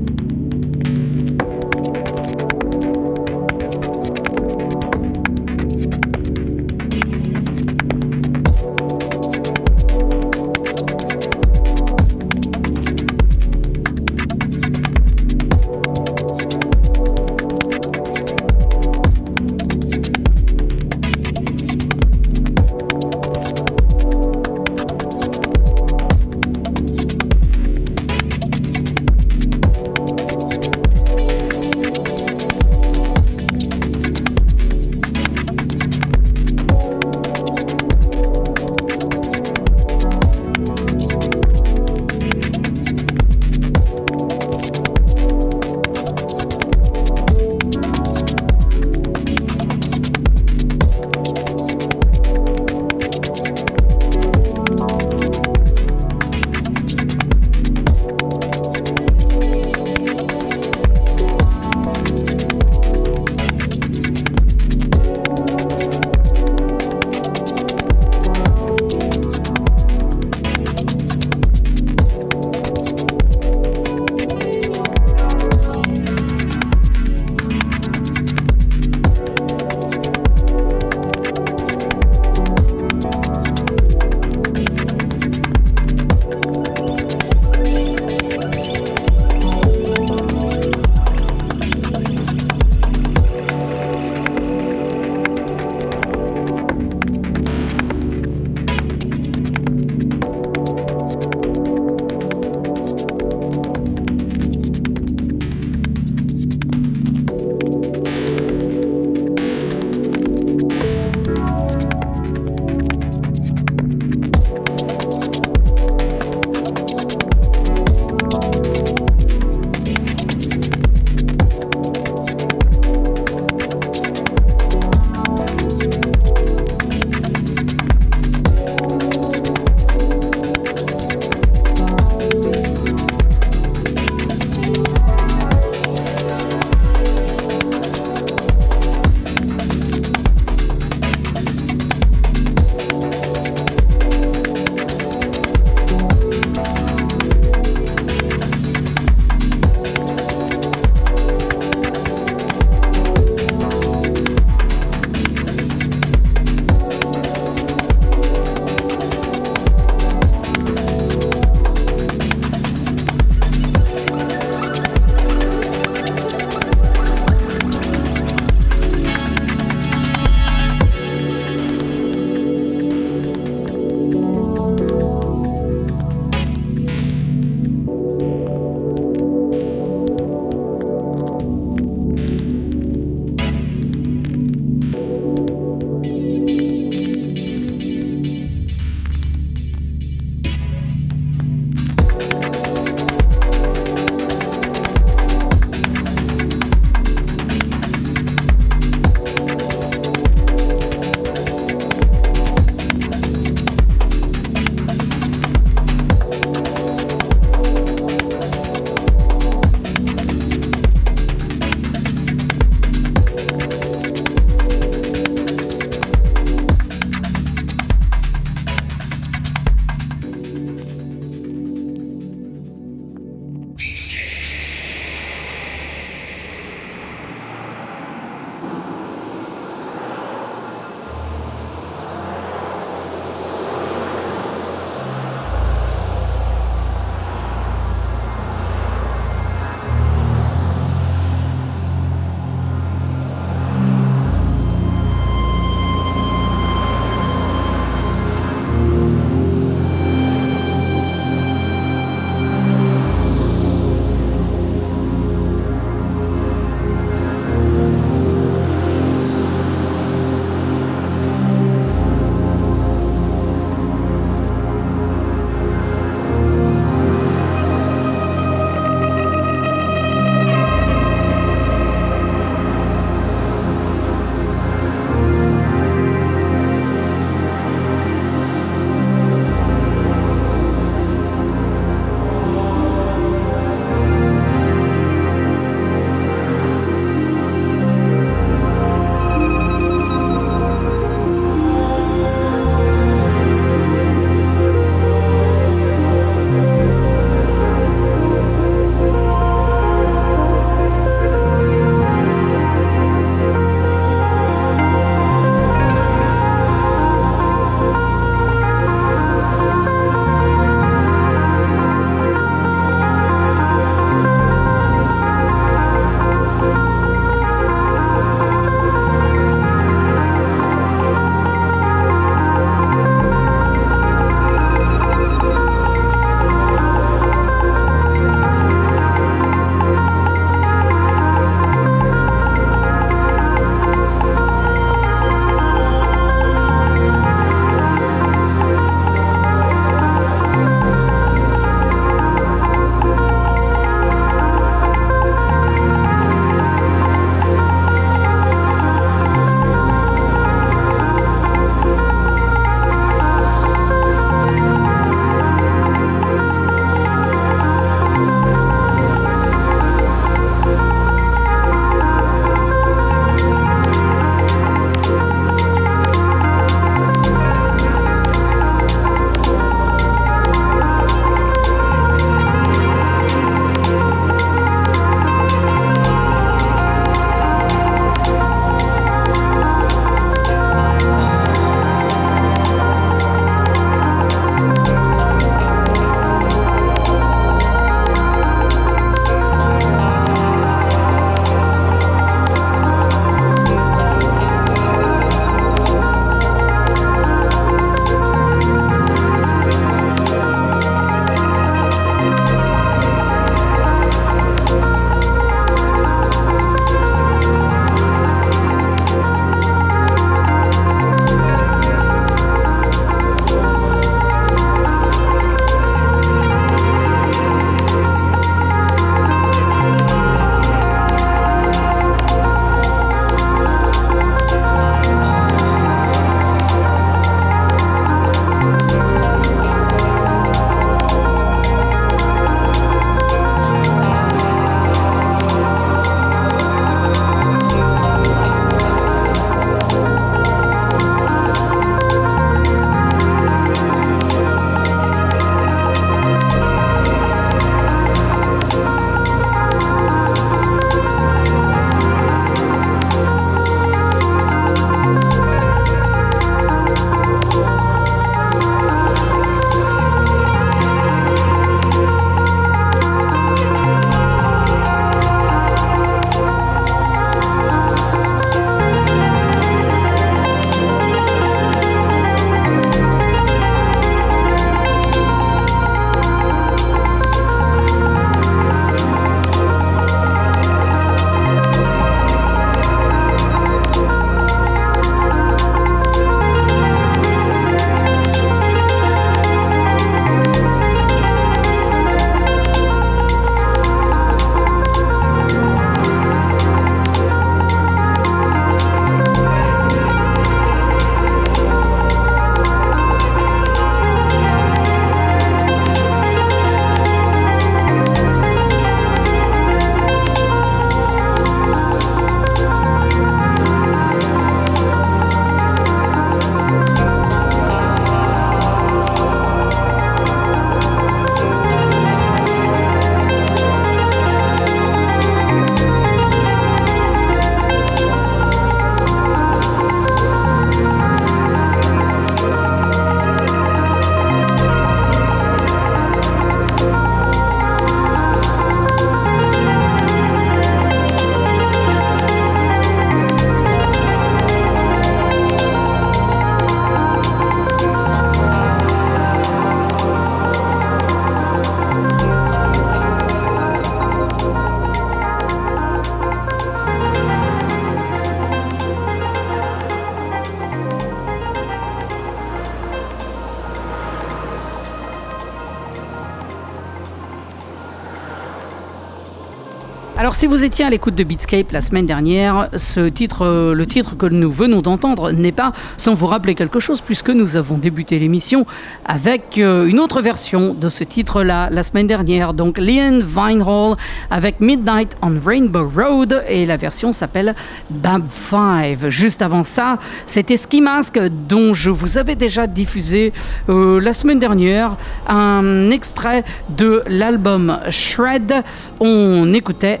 Si 570.40 570.46
vous 570.46 570.64
étiez 570.64 570.86
à 570.86 570.88
l'écoute 570.88 571.14
de 571.16 571.22
Beatscape 571.22 571.70
la 571.70 571.82
semaine 571.82 572.06
dernière, 572.06 572.70
ce 572.74 573.10
titre, 573.10 573.44
euh, 573.44 573.74
le 573.74 573.84
titre 573.84 574.16
que 574.16 574.24
nous 574.24 574.50
venons 574.50 574.80
d'entendre 574.80 575.32
n'est 575.32 575.52
pas 575.52 575.72
sans 575.98 576.14
vous 576.14 576.28
rappeler 576.28 576.54
quelque 576.54 576.80
chose 576.80 577.02
puisque 577.02 577.28
nous 577.28 577.58
avons 577.58 577.76
débuté 577.76 578.18
l'émission 578.18 578.64
avec 579.04 579.58
euh, 579.58 579.84
une 579.84 580.00
autre 580.00 580.22
version 580.22 580.72
de 580.72 580.88
ce 580.88 581.04
titre-là 581.04 581.68
la 581.70 581.82
semaine 581.82 582.06
dernière. 582.06 582.54
Donc 582.54 582.78
Leon 582.78 583.20
Vinehall 583.22 583.98
avec 584.30 584.60
Midnight 584.60 585.14
on 585.20 585.38
Rainbow 585.44 585.92
Road 585.94 586.42
et 586.48 586.64
la 586.64 586.78
version 586.78 587.12
s'appelle 587.12 587.54
Bab 587.90 588.22
5. 588.30 589.10
Juste 589.10 589.42
avant 589.42 589.62
ça, 589.62 589.98
c'était 590.24 590.56
Ski 590.56 590.80
Mask 590.80 591.18
dont 591.50 591.74
je 591.74 591.90
vous 591.90 592.16
avais 592.16 592.34
déjà 592.34 592.66
diffusé 592.66 593.34
euh, 593.68 594.00
la 594.00 594.14
semaine 594.14 594.38
dernière 594.38 594.96
un 595.28 595.90
extrait 595.90 596.44
de 596.70 597.02
l'album 597.08 597.78
Shred. 597.90 598.54
On 599.00 599.52
écoutait 599.52 600.00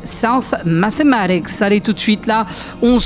Mathematics. 0.64 1.62
Allez 1.62 1.80
tout 1.80 1.92
de 1.92 1.98
suite 1.98 2.26
là, 2.26 2.46
on 2.82 2.96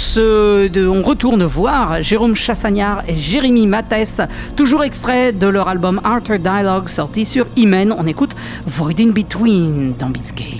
retourne 1.02 1.44
voir 1.44 2.02
Jérôme 2.02 2.34
Chassagnard 2.34 3.02
et 3.08 3.16
Jérémy 3.16 3.66
Mathès, 3.66 4.20
toujours 4.56 4.84
extrait 4.84 5.32
de 5.32 5.46
leur 5.46 5.68
album 5.68 6.00
Arthur 6.04 6.38
Dialogue 6.38 6.88
sorti 6.88 7.24
sur 7.24 7.46
Imen. 7.56 7.94
On 7.96 8.06
écoute 8.06 8.32
Void 8.66 9.00
in 9.00 9.10
Between 9.10 9.94
dans 9.98 10.10
Beatscape. 10.10 10.53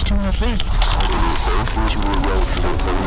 was 0.00 0.08
doing 0.08 0.24
a 0.24 0.32
thing. 0.32 0.58
First 1.66 1.96
we 1.96 2.02
were 2.04 2.20
relatively 2.20 3.00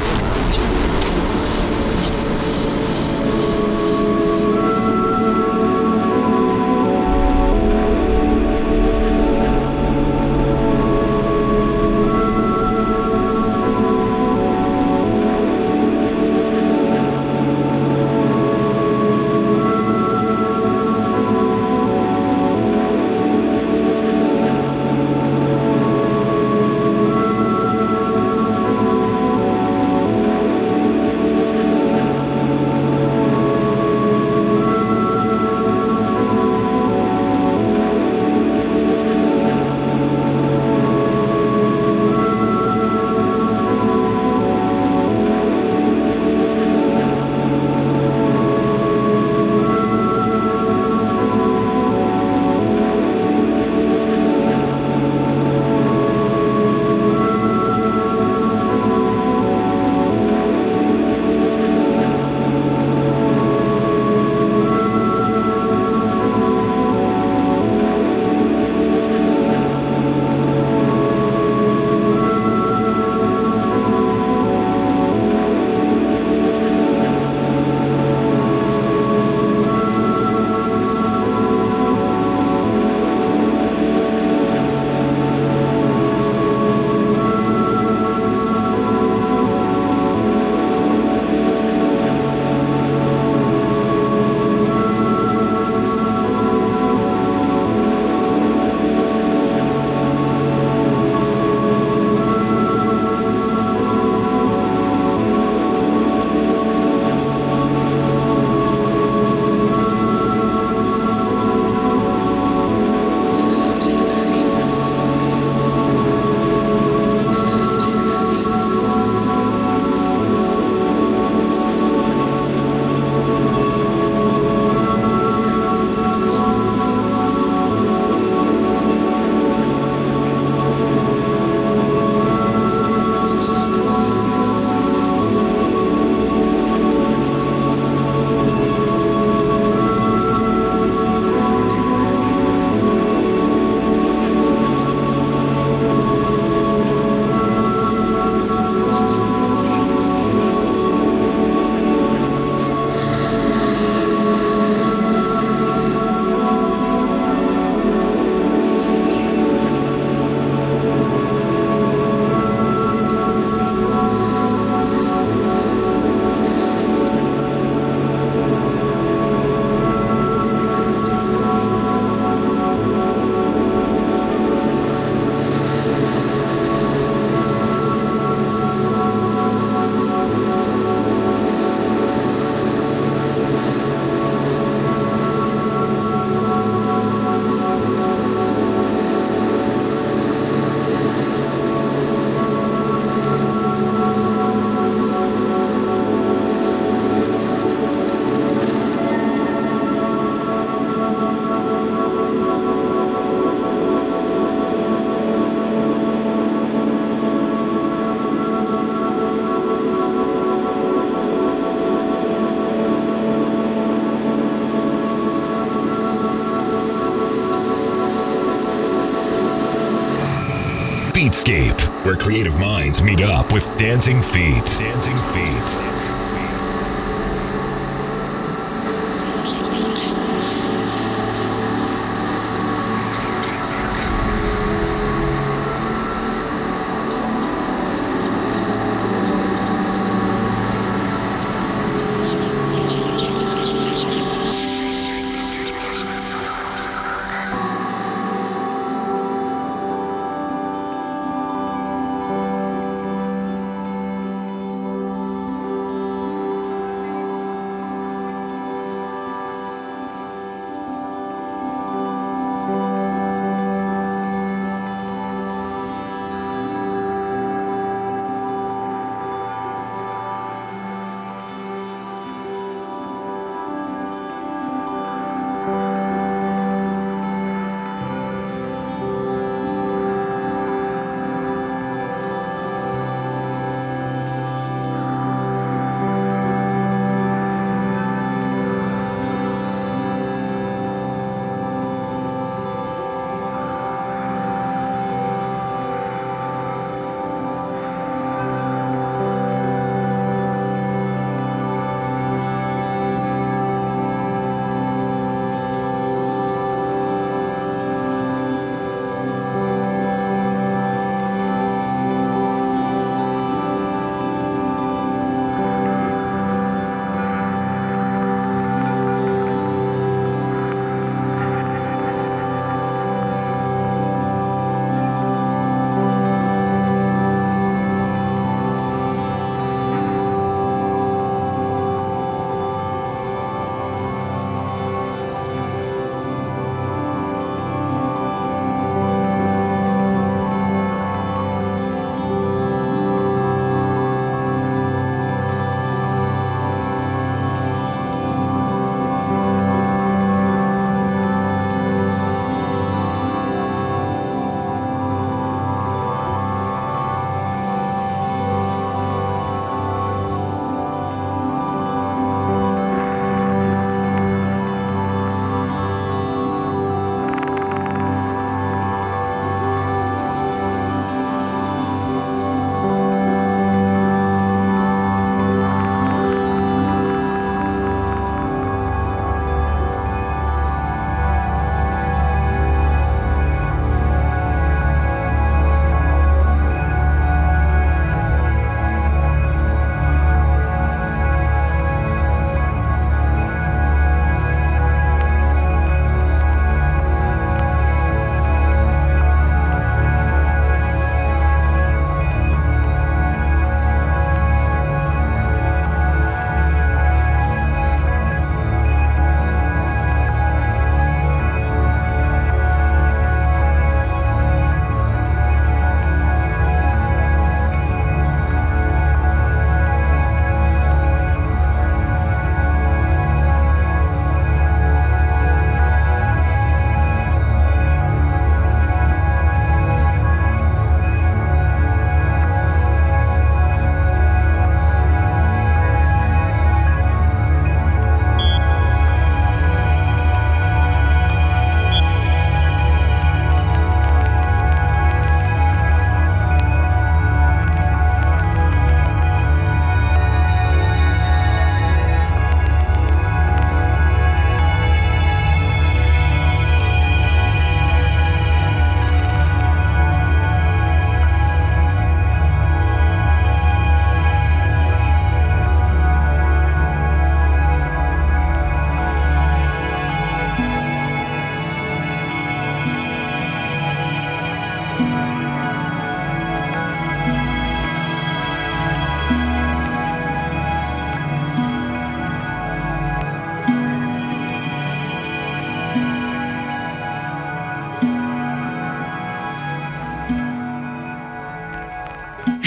Beatscape, 221.54 222.06
where 222.06 222.16
creative 222.16 222.60
minds 222.60 223.04
meet 223.04 223.22
up 223.22 223.54
with 223.54 223.66
dancing 223.78 224.22
feet. 224.22 224.66
Dancing 224.80 225.18
feet. 225.34 226.03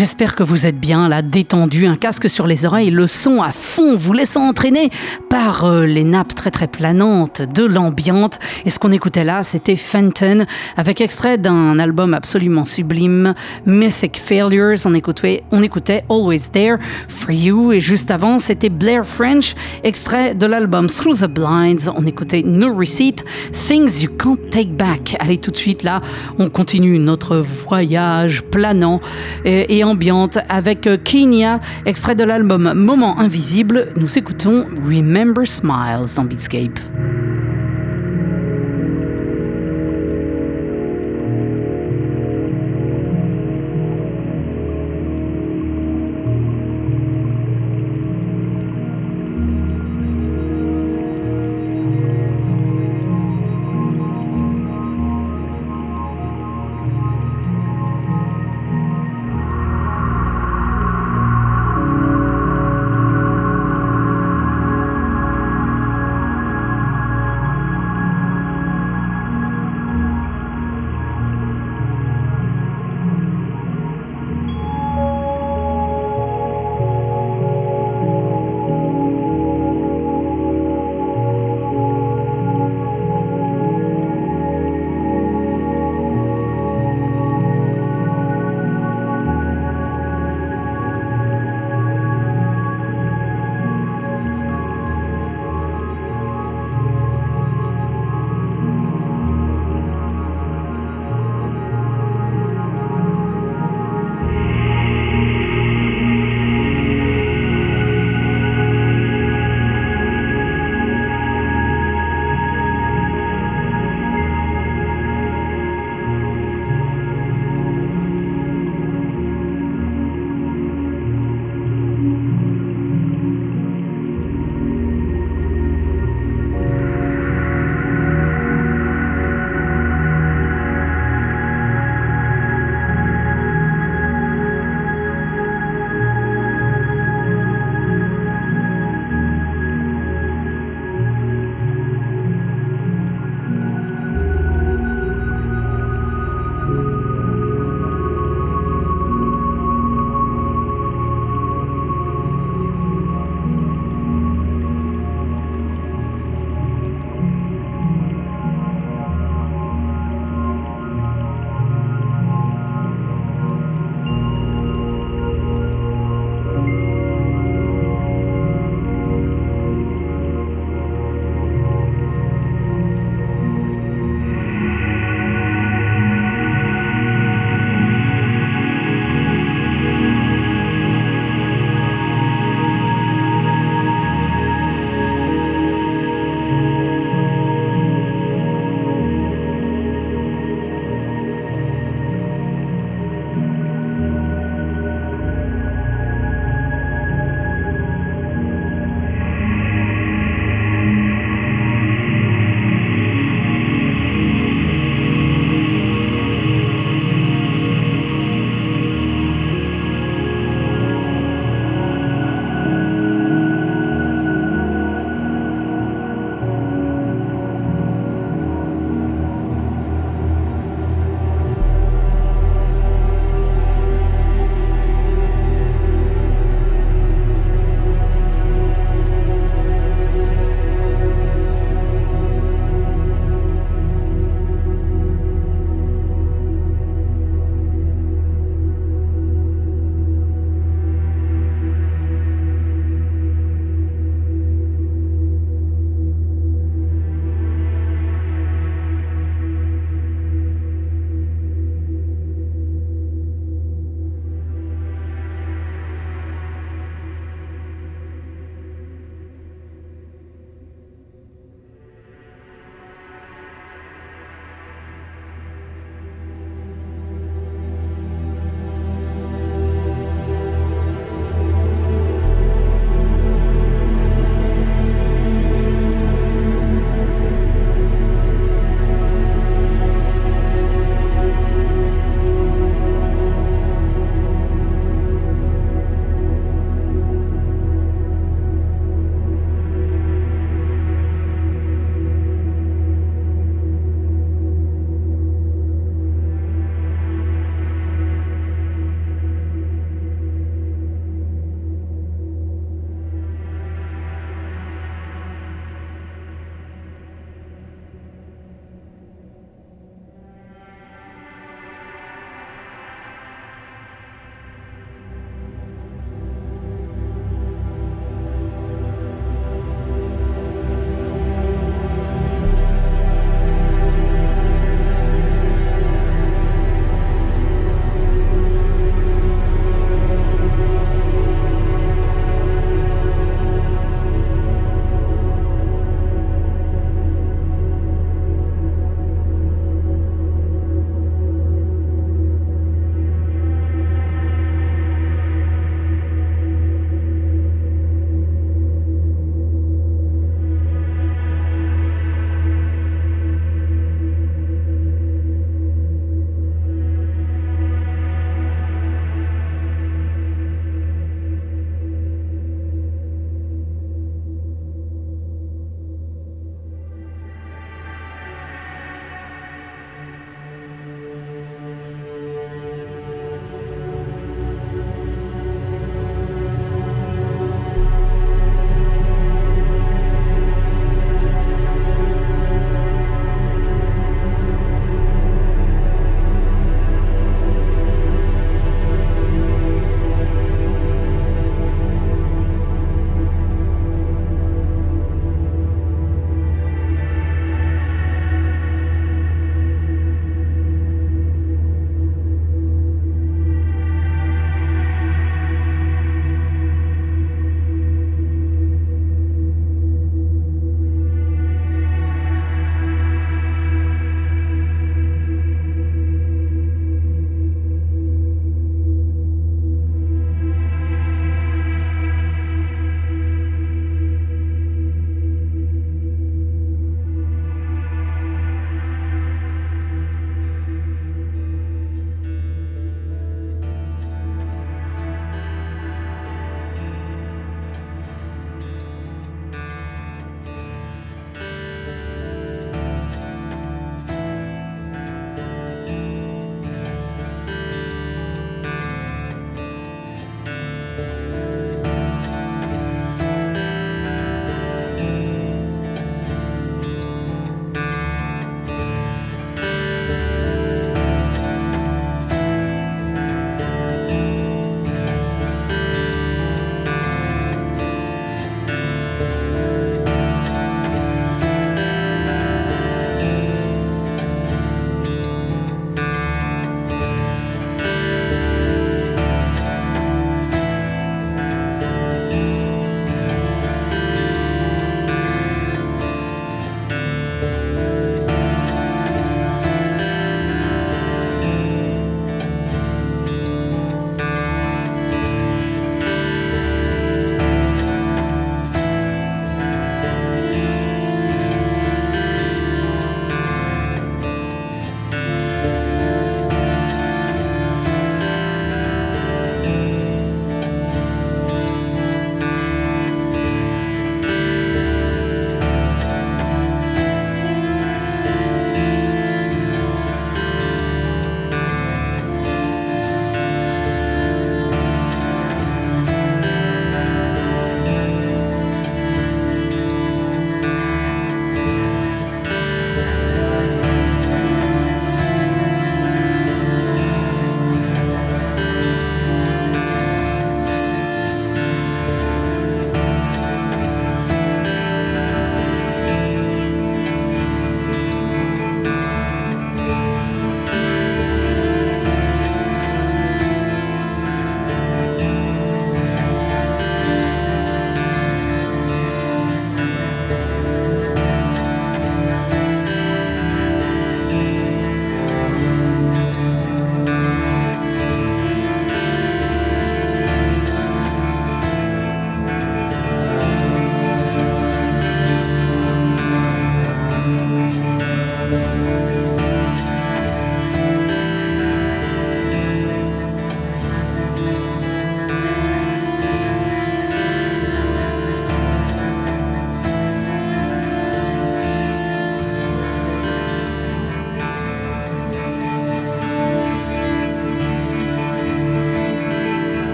J'espère 0.00 0.34
que 0.34 0.42
vous 0.42 0.66
êtes 0.66 0.80
bien 0.80 1.10
là, 1.10 1.20
détendu, 1.20 1.86
un 1.86 1.96
casque 1.96 2.30
sur 2.30 2.46
les 2.46 2.64
oreilles, 2.64 2.90
le 2.90 3.06
son 3.06 3.42
à 3.42 3.52
fond, 3.52 3.96
vous 3.96 4.14
laissant 4.14 4.48
entraîner 4.48 4.88
par 5.28 5.66
euh, 5.66 5.84
les 5.84 6.04
nappes 6.04 6.34
très 6.34 6.50
très 6.50 6.68
planantes 6.68 7.42
de 7.42 7.64
l'ambiante. 7.64 8.38
Et 8.64 8.70
ce 8.70 8.78
qu'on 8.78 8.92
écoutait 8.92 9.24
là, 9.24 9.42
c'était 9.42 9.76
Fenton, 9.76 10.46
avec 10.78 11.02
extrait 11.02 11.36
d'un 11.36 11.78
album 11.78 12.14
absolument 12.14 12.64
sublime, 12.64 13.34
Mythic 13.66 14.18
Failures. 14.18 14.78
On 14.86 14.94
écoutait, 14.94 15.42
on 15.52 15.62
écoutait 15.62 16.02
Always 16.08 16.48
There 16.50 16.78
for 17.10 17.32
You. 17.32 17.72
Et 17.72 17.80
juste 17.80 18.10
avant, 18.10 18.38
c'était 18.38 18.70
Blair 18.70 19.04
French, 19.04 19.54
extrait 19.84 20.34
de 20.34 20.46
l'album 20.46 20.86
Through 20.86 21.18
the 21.18 21.28
Blinds. 21.28 21.90
On 21.94 22.06
écoutait 22.06 22.42
No 22.42 22.74
Receipt, 22.74 23.22
Things 23.52 24.00
You 24.00 24.08
Can't 24.18 24.38
Take 24.50 24.70
Back. 24.70 25.16
Allez, 25.20 25.36
tout 25.36 25.50
de 25.50 25.58
suite 25.58 25.82
là, 25.82 26.00
on 26.38 26.48
continue 26.48 26.98
notre 26.98 27.36
voyage 27.36 28.40
planant 28.44 29.02
et, 29.44 29.76
et 29.76 29.84
avec 30.48 30.86
euh, 30.86 30.96
Kenya, 31.02 31.60
extrait 31.84 32.14
de 32.14 32.24
l'album 32.24 32.72
Moment 32.74 33.18
Invisible. 33.18 33.88
Nous 33.96 34.18
écoutons 34.18 34.66
Remember 34.84 35.46
Smiles 35.46 36.18
en 36.18 36.24
Beatscape. 36.24 36.78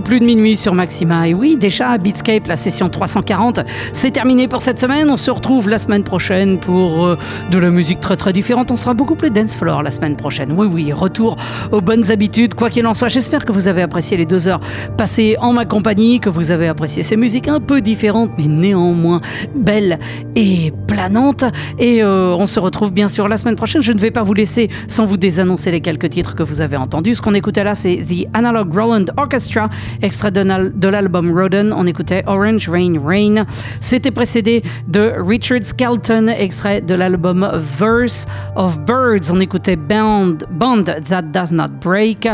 Plus 0.00 0.20
de 0.20 0.24
minuit 0.24 0.56
sur 0.56 0.74
Maxima. 0.74 1.28
Et 1.28 1.34
oui, 1.34 1.56
déjà, 1.56 1.98
Beatscape, 1.98 2.46
la 2.46 2.56
session 2.56 2.88
340, 2.88 3.60
c'est 3.92 4.10
terminé 4.10 4.48
pour 4.48 4.60
cette 4.60 4.78
semaine. 4.78 5.10
On 5.10 5.16
se 5.16 5.30
retrouve 5.30 5.68
la 5.68 5.78
semaine 5.78 6.04
prochaine 6.04 6.58
pour 6.58 7.06
euh, 7.06 7.18
de 7.50 7.58
la 7.58 7.70
musique 7.70 8.00
très 8.00 8.16
très 8.16 8.32
différente. 8.32 8.70
On 8.70 8.76
sera 8.76 8.94
beaucoup 8.94 9.14
plus 9.14 9.30
dance 9.30 9.56
floor 9.56 9.82
la 9.82 9.90
semaine 9.90 10.16
prochaine. 10.16 10.52
Oui, 10.52 10.66
oui, 10.70 10.92
retour 10.92 11.36
aux 11.72 11.80
bonnes 11.80 12.10
habitudes, 12.10 12.54
quoi 12.54 12.70
qu'il 12.70 12.86
en 12.86 12.94
soit. 12.94 13.08
J'espère 13.08 13.44
que 13.44 13.52
vous 13.52 13.68
avez 13.68 13.82
apprécié 13.82 14.16
les 14.16 14.26
deux 14.26 14.48
heures 14.48 14.60
passées 14.96 15.36
en 15.40 15.52
ma 15.52 15.64
compagnie, 15.64 16.20
que 16.20 16.28
vous 16.28 16.50
avez 16.50 16.68
apprécié 16.68 17.02
ces 17.02 17.16
musiques 17.16 17.48
un 17.48 17.60
peu 17.60 17.80
différentes, 17.80 18.32
mais 18.38 18.46
néanmoins 18.46 19.20
belles 19.54 19.98
et 20.34 20.72
planantes. 20.94 21.44
Et 21.78 22.02
euh, 22.02 22.34
on 22.38 22.46
se 22.46 22.60
retrouve 22.60 22.92
bien 22.92 23.08
sûr 23.08 23.28
la 23.28 23.36
semaine 23.36 23.56
prochaine. 23.56 23.82
Je 23.82 23.92
ne 23.92 23.98
vais 23.98 24.10
pas 24.10 24.22
vous 24.22 24.34
laisser 24.34 24.70
sans 24.88 25.04
vous 25.04 25.16
désannoncer 25.16 25.70
les 25.70 25.80
quelques 25.80 26.10
titres 26.10 26.34
que 26.34 26.42
vous 26.42 26.60
avez 26.60 26.76
entendus. 26.76 27.16
Ce 27.16 27.22
qu'on 27.22 27.34
écoutait 27.34 27.64
là, 27.64 27.74
c'est 27.74 27.96
The 27.96 28.26
Analog 28.32 28.72
Roland 28.72 29.04
Orchestra, 29.16 29.68
extrait 30.02 30.30
de 30.30 30.40
l'al- 30.40 30.72
de 30.74 30.88
l'album 30.88 31.36
Rodin. 31.36 31.72
On 31.76 31.86
écoutait 31.86 32.22
Orange 32.26 32.68
Rain 32.68 32.94
Rain. 33.04 33.44
C'était 33.80 34.10
précédé 34.12 34.62
de 34.88 35.12
Richard 35.18 35.62
Skelton, 35.62 36.28
extrait 36.28 36.80
de 36.80 36.94
l'album 36.94 37.48
Verse 37.54 38.26
of 38.56 38.78
Birds. 38.80 39.30
On 39.32 39.40
écoutait 39.40 39.76
Band, 39.76 40.34
Band 40.50 40.84
That 41.08 41.22
Does 41.22 41.52
Not 41.52 41.72
Break. 41.82 42.28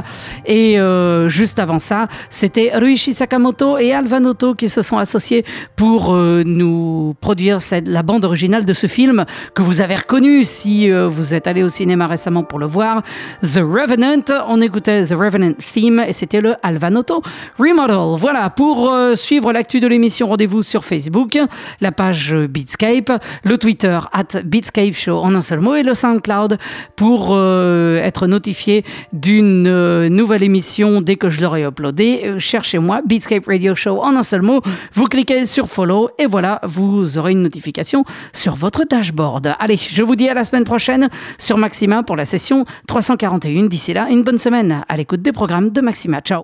Et 0.46 0.78
euh, 0.78 1.28
juste 1.28 1.58
avant 1.58 1.78
ça, 1.78 2.08
c'était 2.28 2.72
Ruichi 2.74 3.12
Sakamoto 3.14 3.78
et 3.78 3.92
Alvanoto 3.92 4.54
qui 4.54 4.68
se 4.68 4.82
sont 4.82 4.98
associés 4.98 5.44
pour 5.76 6.12
euh, 6.14 6.42
nous 6.44 7.14
produire 7.20 7.58
la 7.86 8.02
bande 8.02 8.24
originale 8.24 8.49
de 8.59 8.72
ce 8.72 8.89
film 8.89 9.24
que 9.55 9.62
vous 9.62 9.81
avez 9.81 9.94
reconnu 9.94 10.43
si 10.44 10.90
euh, 10.90 11.06
vous 11.06 11.35
êtes 11.35 11.47
allé 11.47 11.62
au 11.62 11.68
cinéma 11.68 12.09
récemment 12.09 12.43
pour 12.43 12.59
le 12.59 12.66
voir. 12.66 13.02
The 13.43 13.59
Revenant. 13.59 14.24
On 14.48 14.60
écoutait 14.60 15.06
The 15.06 15.12
Revenant 15.12 15.52
Theme 15.52 16.05
et 16.06 16.12
c'était 16.12 16.40
le 16.40 16.56
Alvanoto 16.62 17.22
Remodel. 17.59 18.18
Voilà, 18.18 18.51
pour 18.51 18.93
euh, 18.93 19.14
suivre 19.14 19.52
l'actu 19.52 19.78
de 19.78 19.86
l'émission, 19.86 20.27
rendez-vous 20.27 20.62
sur 20.62 20.85
Facebook, 20.85 21.39
la 21.81 21.93
page 21.93 22.35
Beatscape, 22.35 23.12
le 23.44 23.56
Twitter 23.56 23.98
at 24.12 24.43
Beatscape 24.44 24.94
Show 24.94 25.18
en 25.18 25.35
un 25.35 25.43
seul 25.43 25.60
mot 25.60 25.77
et 25.77 25.85
le 25.85 25.94
SoundCloud 25.94 26.59
pour 26.97 27.28
euh, 27.31 28.02
être 28.02 28.27
notifié 28.27 28.85
d'une 29.12 30.09
nouvelle 30.09 30.43
émission 30.43 31.01
dès 31.01 31.16
que 31.16 31.31
je 31.31 31.40
l'aurai 31.40 31.62
uploadé. 31.62 32.22
Euh, 32.24 32.39
Cherchez-moi 32.39 33.02
Beatscape 33.06 33.47
Radio 33.47 33.74
Show 33.74 34.01
en 34.02 34.16
un 34.16 34.22
seul 34.22 34.43
mot. 34.43 34.60
Vous 34.93 35.06
cliquez 35.06 35.44
sur 35.44 35.68
follow 35.68 36.10
et 36.18 36.27
voilà, 36.27 36.60
vous 36.64 37.18
aurez 37.18 37.32
une 37.32 37.43
notification 37.43 38.05
sur 38.32 38.55
votre 38.55 38.85
dashboard. 38.85 39.55
Allez, 39.59 39.77
je 39.77 40.02
vous 40.02 40.16
dis 40.16 40.28
à 40.28 40.35
la 40.35 40.44
semaine 40.44 40.65
prochaine 40.65 41.09
sur 41.39 41.59
Maxima 41.59 42.02
pour 42.02 42.16
la 42.16 42.24
session 42.24 42.65
341. 42.86 43.66
D'ici 43.66 43.93
là, 43.93 44.09
une 44.11 44.23
bonne 44.23 44.39
semaine 44.39 44.85
à 44.89 44.97
l'écoute 44.97 45.23
des 45.23 45.32
programmes 45.32 45.70
de 45.70 45.81
Maxima. 45.81 46.20
Ciao 46.20 46.39